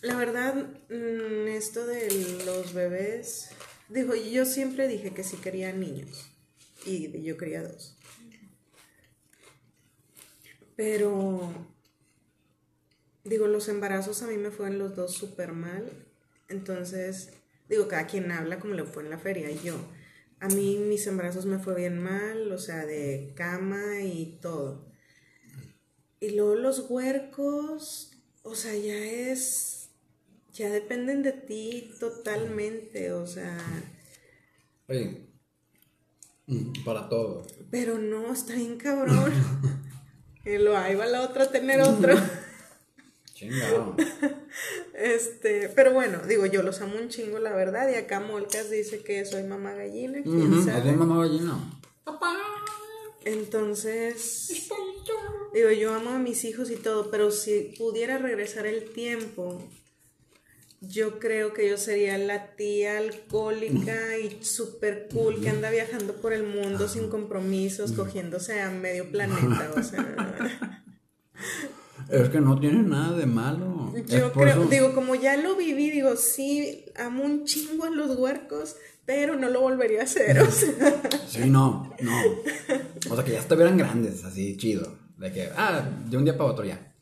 [0.00, 0.54] La verdad,
[0.88, 2.08] mm, esto de
[2.46, 3.50] los bebés,
[3.90, 6.30] digo, yo siempre dije que sí quería niños
[6.84, 7.96] y yo quería dos.
[10.76, 11.52] Pero,
[13.24, 15.90] digo, los embarazos a mí me fueron los dos súper mal.
[16.48, 17.30] Entonces,
[17.68, 19.50] digo, cada quien habla como le fue en la feria.
[19.50, 19.74] Y yo,
[20.40, 24.86] a mí mis embarazos me fue bien mal, o sea, de cama y todo.
[26.20, 28.12] Y luego los huercos,
[28.42, 29.90] o sea, ya es,
[30.52, 33.58] ya dependen de ti totalmente, o sea,
[34.88, 35.27] Oye,
[36.84, 37.46] para todo.
[37.70, 39.32] pero no, está bien cabrón.
[40.44, 42.14] Y lo ahí va la otra a tener otro.
[43.34, 43.94] Chingado.
[44.94, 47.90] Este, pero bueno, digo, yo los amo un chingo, la verdad.
[47.90, 50.78] Y acá Molcas dice que soy mamá gallina, quién sabe.
[50.78, 51.58] ¿Es de mamá gallina?
[53.26, 54.70] Entonces,
[55.52, 59.62] digo, yo amo a mis hijos y todo, pero si pudiera regresar el tiempo,
[60.80, 66.32] yo creo que yo sería la tía alcohólica y súper cool que anda viajando por
[66.32, 70.84] el mundo sin compromisos, cogiéndose a medio planeta, o sea.
[72.10, 73.92] Es que no tiene nada de malo.
[74.06, 78.16] Yo creo, eso- digo, como ya lo viví, digo, sí, amo un chingo a los
[78.16, 81.02] huercos, pero no lo volvería a hacer, o sea.
[81.28, 82.12] Sí, no, no.
[83.10, 84.96] O sea, que ya estuvieran grandes, así, chido.
[85.18, 86.94] De que, ah, de un día para otro ya.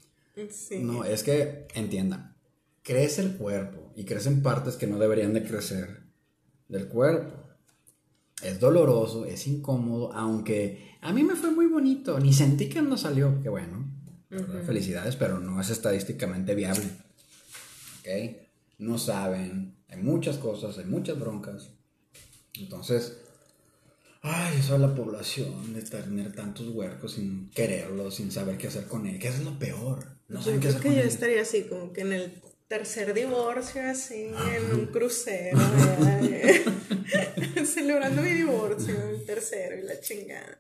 [0.51, 0.79] Sí.
[0.81, 2.35] No, es que entiendan,
[2.87, 6.05] crece el cuerpo y crecen partes que no deberían de crecer
[6.69, 7.35] del cuerpo.
[8.43, 12.97] Es doloroso, es incómodo, aunque a mí me fue muy bonito, ni sentí que no
[12.97, 13.93] salió, qué bueno.
[14.67, 16.85] Felicidades, pero no es estadísticamente viable.
[18.01, 18.37] ¿Ok?
[18.79, 21.71] No saben, hay muchas cosas, hay muchas broncas.
[22.55, 23.19] Entonces,
[24.23, 28.87] ay, eso es la población de tener tantos huercos sin quererlos, sin saber qué hacer
[28.87, 30.19] con él, que eso es lo peor.
[30.29, 31.09] No Yo saben qué creo hacer que con yo él.
[31.09, 35.59] estaría así, como que en el tercer divorcio, así, en un crucero,
[37.65, 40.59] celebrando mi divorcio, el tercero y la chingada.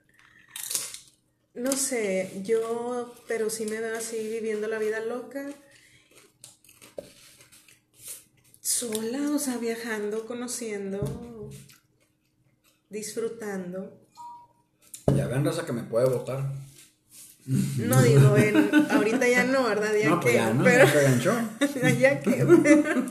[1.54, 5.48] No sé, yo, pero sí me veo así viviendo la vida loca.
[8.60, 11.50] Sola, o sea, viajando, conociendo,
[12.90, 13.98] disfrutando.
[15.14, 16.65] Ya ven, raza, que me puede votar.
[17.46, 19.92] No digo, en, ahorita ya no, ¿verdad?
[19.94, 20.64] Ya no, pues que, ya, ¿no?
[20.64, 20.84] pero,
[21.80, 23.06] Ya ya que, pero,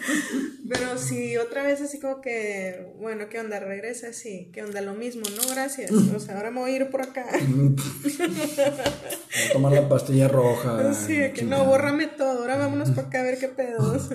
[0.68, 3.62] pero si otra vez así como que, bueno, ¿qué onda?
[3.62, 4.82] Regresa así, ¿qué onda?
[4.82, 5.90] Lo mismo, no, gracias.
[5.92, 7.26] O sea, ahora me voy a ir por acá.
[7.48, 7.76] Voy
[9.50, 10.84] a tomar la pastilla roja.
[10.84, 14.10] De que no, bórrame todo, ahora vámonos para acá a ver qué pedos.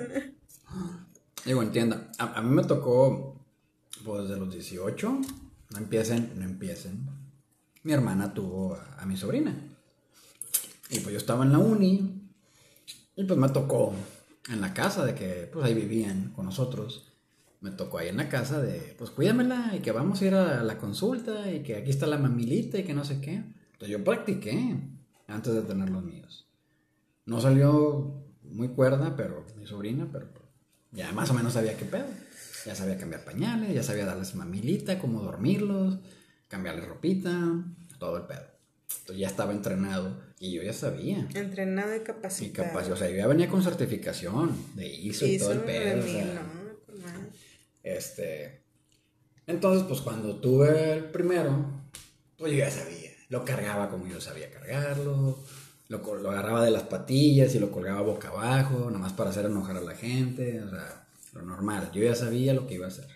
[1.47, 3.43] Digo, entienda, a, a mí me tocó,
[4.05, 5.21] pues de los 18,
[5.71, 7.09] no empiecen, no empiecen.
[7.85, 9.70] Mi hermana tuvo a, a mi sobrina.
[10.91, 12.30] Y pues yo estaba en la uni.
[13.16, 13.95] Y pues me tocó
[14.51, 17.07] en la casa de que, pues ahí vivían con nosotros.
[17.61, 20.62] Me tocó ahí en la casa de, pues cuídamela y que vamos a ir a
[20.62, 23.34] la consulta y que aquí está la mamilita y que no sé qué.
[23.34, 24.76] Entonces yo practiqué
[25.26, 26.47] antes de tener los míos.
[27.26, 30.28] No salió muy cuerda, pero mi sobrina, pero
[30.91, 32.07] ya más o menos sabía qué pedo.
[32.66, 35.99] Ya sabía cambiar pañales, ya sabía darles mamilita, cómo dormirlos,
[36.49, 37.64] cambiarles ropita,
[37.99, 38.49] todo el pedo.
[38.99, 41.28] Entonces ya estaba entrenado y yo ya sabía.
[41.34, 42.93] Entrenado y Y capacitado.
[42.93, 46.01] o sea, yo ya venía con certificación de ISO y todo el pedo.
[46.01, 47.30] o sea, no,
[47.82, 48.62] este.
[49.47, 51.82] Entonces, pues cuando tuve el primero,
[52.36, 53.11] pues yo ya sabía.
[53.28, 55.38] Lo cargaba como yo sabía cargarlo.
[55.88, 59.47] Lo, lo agarraba de las patillas y lo colgaba boca abajo, nada más para hacer
[59.47, 60.61] enojar a la gente.
[60.62, 61.91] O sea, lo normal.
[61.93, 63.09] Yo ya sabía lo que iba a hacer.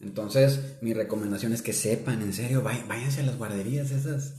[0.00, 4.34] Entonces, mi recomendación es que sepan, en serio, váyanse a las guarderías esas.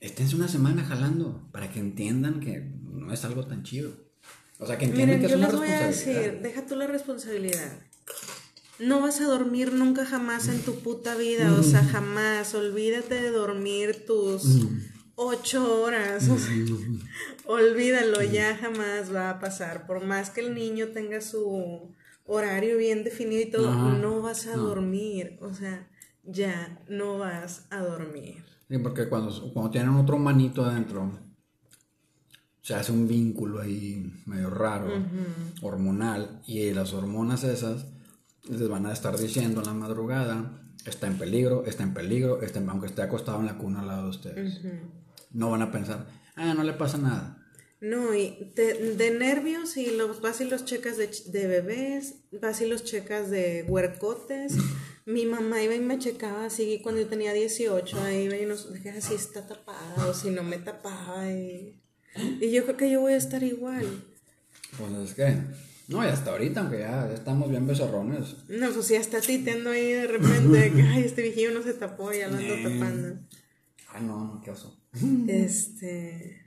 [0.00, 3.92] Esténse una semana jalando para que entiendan que no es algo tan chido.
[4.58, 6.76] O sea, que entiendan Miren, que es yo una les voy a decir, deja tú
[6.76, 7.78] la responsabilidad.
[8.78, 12.54] No vas a dormir nunca jamás en tu puta vida, o sea, jamás.
[12.54, 14.66] Olvídate de dormir tus
[15.16, 16.28] ocho horas.
[16.30, 16.54] o sea,
[17.44, 19.86] olvídalo, ya jamás va a pasar.
[19.86, 21.94] Por más que el niño tenga su
[22.24, 24.62] horario bien definido y todo, no vas a No.
[24.64, 25.38] dormir.
[25.42, 25.88] O sea,
[26.24, 28.44] ya no vas a dormir.
[28.70, 31.10] Sí, porque cuando, cuando tienen otro manito adentro,
[32.62, 34.86] se hace un vínculo ahí medio raro,
[35.62, 37.86] hormonal, y las hormonas esas
[38.48, 42.60] les van a estar diciendo en la madrugada, está en peligro, está en peligro, está
[42.60, 44.60] en- aunque esté acostado en la cuna al lado de ustedes.
[45.32, 46.06] No van a pensar,
[46.36, 47.36] ah, no le pasa nada.
[47.80, 52.60] No, y te- de nervios y los vas y los checas de, de bebés, vas
[52.60, 54.52] y los checas de huercotes.
[55.12, 58.72] Mi mamá iba y me checaba así cuando yo tenía 18, ahí iba y nos
[58.72, 61.30] dije si está tapada o si no me tapaba.
[61.30, 61.80] Y,
[62.40, 63.86] y yo creo que yo voy a estar igual.
[64.78, 65.36] Pues es que,
[65.88, 69.70] no, y hasta ahorita, aunque ya, ya estamos bien becerrones, No, pues si hasta titeando
[69.70, 72.62] ahí de repente, que ay, este viejillo no se tapó, ya lo ando Eh.
[72.62, 73.20] tapando.
[73.88, 74.78] ay no, no, qué oso.
[75.26, 76.40] Este.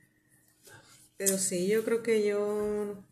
[1.17, 3.03] Pero sí, yo creo que yo.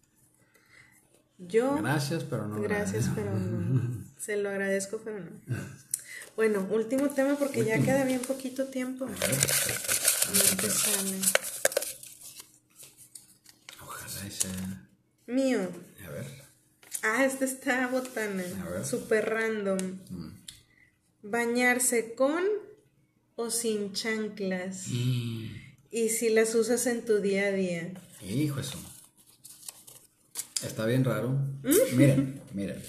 [1.48, 1.78] Yo.
[1.82, 2.62] Gracias, pero no.
[2.62, 4.06] Gracias, pero no.
[4.18, 5.32] Se lo agradezco, pero no.
[6.36, 9.06] Bueno, último tema porque ya queda bien poquito tiempo.
[9.06, 11.18] A ver sale.
[13.82, 14.88] Ojalá y sea.
[15.28, 15.60] Mío.
[16.06, 16.26] A ver.
[17.04, 18.44] Ah, este está botana.
[18.66, 18.86] A ver.
[18.86, 20.00] Super random.
[21.24, 22.44] Bañarse con
[23.36, 24.88] o sin chanclas.
[24.88, 27.92] Y si las usas en tu día a día.
[28.22, 28.78] Hijo eso.
[30.64, 31.38] Está bien raro.
[31.96, 32.82] Miren, miren.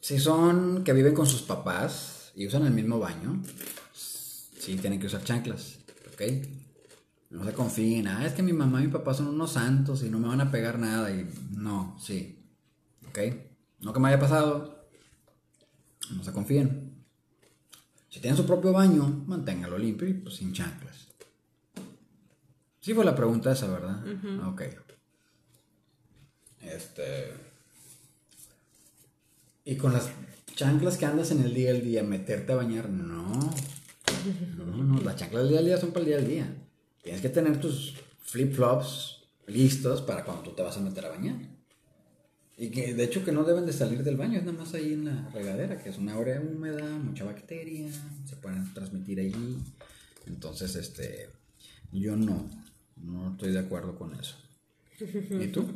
[0.00, 3.42] Si son que viven con sus papás y usan el mismo baño,
[3.92, 5.78] sí tienen que usar chanclas,
[6.12, 6.22] ¿ok?
[7.30, 10.10] No se confíen, ah, es que mi mamá y mi papá son unos santos y
[10.10, 12.44] no me van a pegar nada y no, sí,
[13.08, 13.18] ¿ok?
[13.80, 14.88] No que me haya pasado,
[16.14, 17.04] no se confíen.
[18.08, 21.08] Si tienen su propio baño, manténgalo limpio y pues sin chanclas.
[22.80, 24.04] Sí fue la pregunta esa, ¿verdad?
[24.46, 24.62] Ok.
[26.62, 27.32] Este...
[29.64, 30.10] Y con las
[30.54, 33.52] chanclas que andas en el día al día, meterte a bañar, no.
[34.56, 36.54] No, no, las chanclas del día al día son para el día al día.
[37.02, 37.94] Tienes que tener tus
[38.24, 41.36] flip-flops listos para cuando tú te vas a meter a bañar.
[42.58, 44.94] Y que de hecho que no deben de salir del baño, es nada más ahí
[44.94, 47.90] en la regadera, que es una área húmeda, mucha bacteria,
[48.24, 49.58] se pueden transmitir allí.
[50.26, 51.28] Entonces, este,
[51.92, 52.48] yo no,
[52.96, 54.36] no estoy de acuerdo con eso.
[54.98, 55.66] ¿Y tú?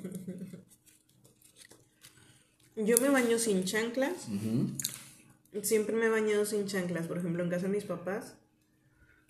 [2.76, 4.12] Yo me baño sin chanclas.
[5.62, 8.34] Siempre me he bañado sin chanclas, por ejemplo, en casa de mis papás.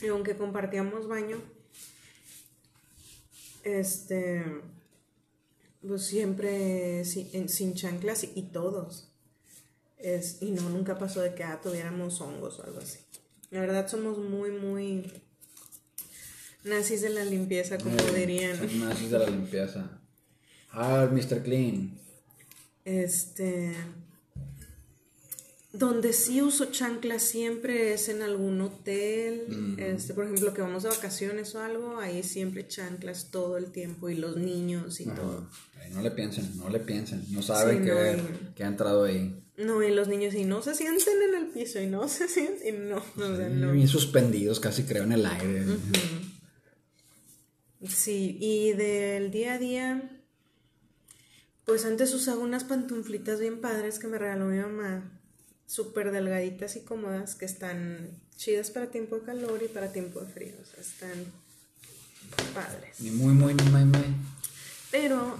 [0.02, 1.38] Y aunque compartíamos baño,
[3.64, 4.44] este,
[5.86, 9.08] pues siempre si- en- sin chanclas y, y todos.
[9.98, 12.98] Es, y no, nunca pasó de que ah, tuviéramos hongos o algo así.
[13.50, 15.12] La verdad somos muy, muy
[16.64, 18.58] nazis de la limpieza, como Eh, dirían.
[18.80, 20.00] Nazis de la limpieza.
[20.70, 21.42] Ah, Mr.
[21.42, 21.98] Clean.
[22.84, 23.74] Este.
[25.72, 29.76] Donde sí uso chanclas siempre es en algún hotel.
[29.78, 34.08] Este, por ejemplo, que vamos de vacaciones o algo, ahí siempre chanclas todo el tiempo
[34.08, 35.48] y los niños y todo.
[35.80, 37.24] Ay, no le piensen, no le piensen.
[37.30, 39.32] No saben Sí, que, no, que ha entrado ahí.
[39.58, 42.74] No, y los niños y no se sienten en el piso y no se sienten
[42.74, 43.70] y no, o sea, no.
[43.70, 45.66] Bien suspendidos, casi creo, en el aire.
[47.88, 50.19] Sí, y del día a día,
[51.64, 55.20] pues antes usaba unas pantuflitas bien padres que me regaló mi mamá,
[55.66, 60.32] súper delgaditas y cómodas, que están chidas para tiempo de calor y para tiempo de
[60.32, 61.24] frío, o sea, están
[62.54, 63.00] padres.
[63.00, 64.04] Ni muy, muy, ni muy, muy.
[64.90, 65.36] Pero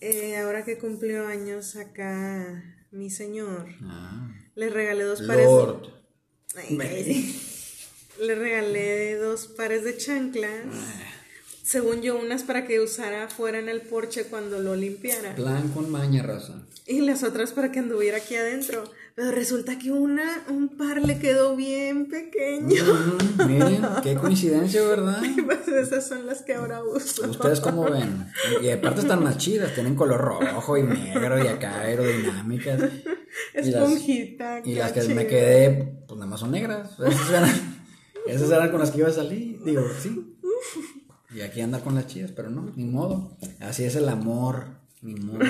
[0.00, 4.30] eh, ahora que cumplió años acá mi señor, Ah.
[4.54, 5.46] le regalé dos pares.
[5.46, 5.88] Lord.
[6.56, 7.36] Ay, ay.
[8.20, 10.66] Le regalé dos pares de chanclas.
[11.70, 15.36] Según yo, unas para que usara afuera en el porche cuando lo limpiara.
[15.36, 16.54] Plan con maña, raza.
[16.84, 18.82] Y las otras para que anduviera aquí adentro.
[19.14, 22.82] Pero resulta que una, un par le quedó bien pequeño.
[22.82, 25.22] Mm, miren, qué coincidencia, ¿verdad?
[25.46, 27.30] Pues esas son las que ahora uso.
[27.30, 28.26] ¿Ustedes cómo ven?
[28.60, 32.80] Y aparte están más chidas, tienen color rojo y negro y acá aerodinámicas.
[33.54, 34.60] Y las- Esponjita.
[34.64, 36.98] Y las que me quedé, pues nada más son negras.
[37.06, 37.50] Esas eran,
[38.26, 39.62] esas eran con las que iba a salir.
[39.64, 40.36] Digo, sí.
[41.34, 43.36] Y aquí anda con las chidas, pero no, ni modo.
[43.60, 44.66] Así es el amor,
[45.02, 45.38] ni modo.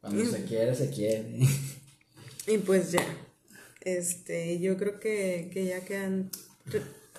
[0.00, 1.40] Cuando se quiere, se quiere.
[2.46, 3.04] Y pues ya.
[3.82, 6.30] Este, yo creo que, que ya quedan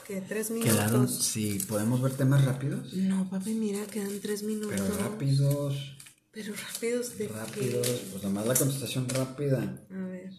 [0.07, 0.73] que tres minutos.
[0.73, 2.93] Quedaron, sí, podemos ver temas rápidos.
[2.93, 4.79] No, papi, mira, quedan tres minutos.
[4.79, 5.97] Pero rápidos,
[6.31, 7.87] Pero rápidos de rápidos.
[8.11, 9.85] Pues nada más la contestación rápida.
[9.87, 9.95] qué?
[9.95, 10.31] A ver.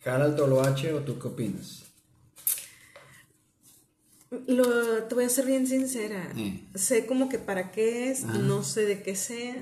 [0.00, 1.84] ¿Jala el toloache o tú qué opinas?
[4.46, 6.32] Lo, te voy a ser bien sincera.
[6.74, 9.56] Sé como que para qué es, no sé de qué sea,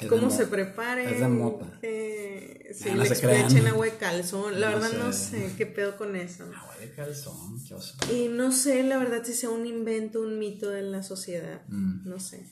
[0.00, 1.12] Es cómo se prepare.
[1.12, 1.78] Es de mota.
[1.82, 4.60] eh, si Ah, no le echen agua de calzón.
[4.60, 5.52] La No verdad no sé.
[5.56, 6.44] qué pedo con eso.
[6.44, 7.96] Agua de calzón, qué oso.
[8.12, 11.62] Y no sé, la verdad, si sea un invento, un mito de la sociedad.
[11.68, 12.08] Mm.
[12.08, 12.46] No sé.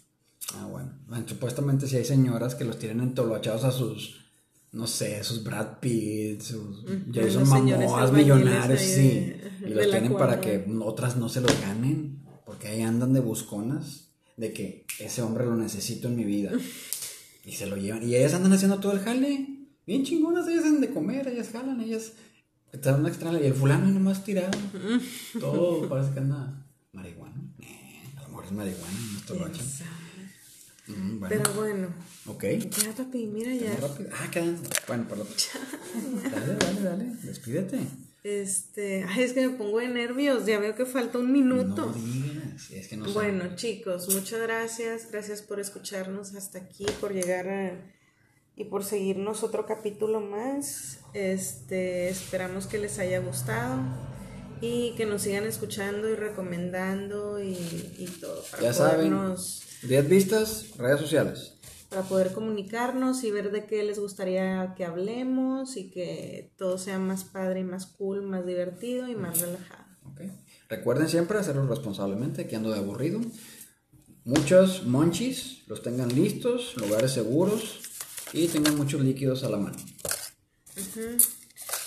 [0.55, 0.99] Ah, bueno.
[1.07, 4.24] Bueno, Supuestamente si hay señoras que los tienen entoloachados a sus,
[4.75, 7.49] no sé, sus Brad Pitt, sus Jason
[7.89, 9.09] Momoas millonarios, sí.
[9.09, 13.21] de- y los tienen para que otras no se los ganen, porque ahí andan de
[13.21, 16.51] busconas, de que ese hombre lo necesito en mi vida.
[17.47, 18.03] Y se lo llevan.
[18.09, 19.47] Y ellas andan haciendo todo el jale.
[19.87, 22.13] Bien chingonas, ellas hacen de comer, ellas jalan, ellas
[22.73, 23.39] están una extraña.
[23.39, 24.57] Y el fulano nomás tirado.
[25.39, 27.37] Todo parece que anda marihuana.
[27.61, 29.61] Eh, a lo mejor es marihuana, no es toloache.
[30.87, 31.29] Mm, bueno.
[31.43, 31.89] Pero bueno,
[32.27, 32.45] Ok.
[32.45, 33.75] ya papi, mira ya.
[33.77, 34.11] Rápido.
[34.13, 34.59] Ah, quedan.
[34.87, 35.27] Bueno, perdón.
[36.31, 37.05] Dale, dale, dale.
[37.23, 37.79] Despídete.
[38.23, 41.87] Este, ay, es que me pongo de nervios, ya veo que falta un minuto.
[41.87, 42.71] No digas.
[42.71, 43.13] Es que no sé.
[43.13, 45.11] Bueno, chicos, muchas gracias.
[45.11, 47.73] Gracias por escucharnos hasta aquí, por llegar a,
[48.57, 51.01] y por seguirnos otro capítulo más.
[51.13, 53.79] Este, esperamos que les haya gustado
[54.63, 57.53] y que nos sigan escuchando y recomendando y,
[57.99, 59.13] y todo para Ya saben.
[59.85, 61.51] Podernos 10 vistas, redes sociales.
[61.89, 66.99] para poder comunicarnos y ver de qué les gustaría que hablemos y que todo sea
[66.99, 69.85] más padre y más cool, más divertido y más relajado.
[70.11, 70.23] Ok.
[70.69, 73.21] Recuerden siempre hacerlo responsablemente, que ando de aburrido.
[74.25, 77.81] Muchos monchis, los tengan listos, lugares seguros
[78.33, 79.77] y tengan muchos líquidos a la mano.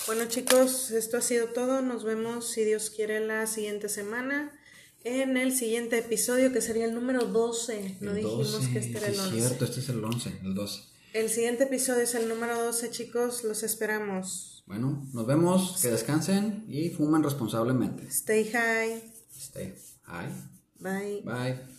[0.06, 1.82] Bueno chicos, esto ha sido todo.
[1.82, 4.57] Nos vemos si Dios quiere la siguiente semana
[5.08, 7.98] en el siguiente episodio que sería el número 12.
[8.02, 9.36] No El dijimos 12, que este era el es 11.
[9.40, 10.82] cierto, este es el 11, el 12.
[11.14, 13.44] El siguiente episodio es el número 12 chicos.
[13.44, 14.64] Los esperamos.
[14.68, 18.06] Bueno, nos vemos, que descansen y fumen responsablemente.
[18.08, 19.02] Stay high.
[19.36, 20.30] Stay high.
[20.80, 21.22] Bye.
[21.24, 21.77] Bye.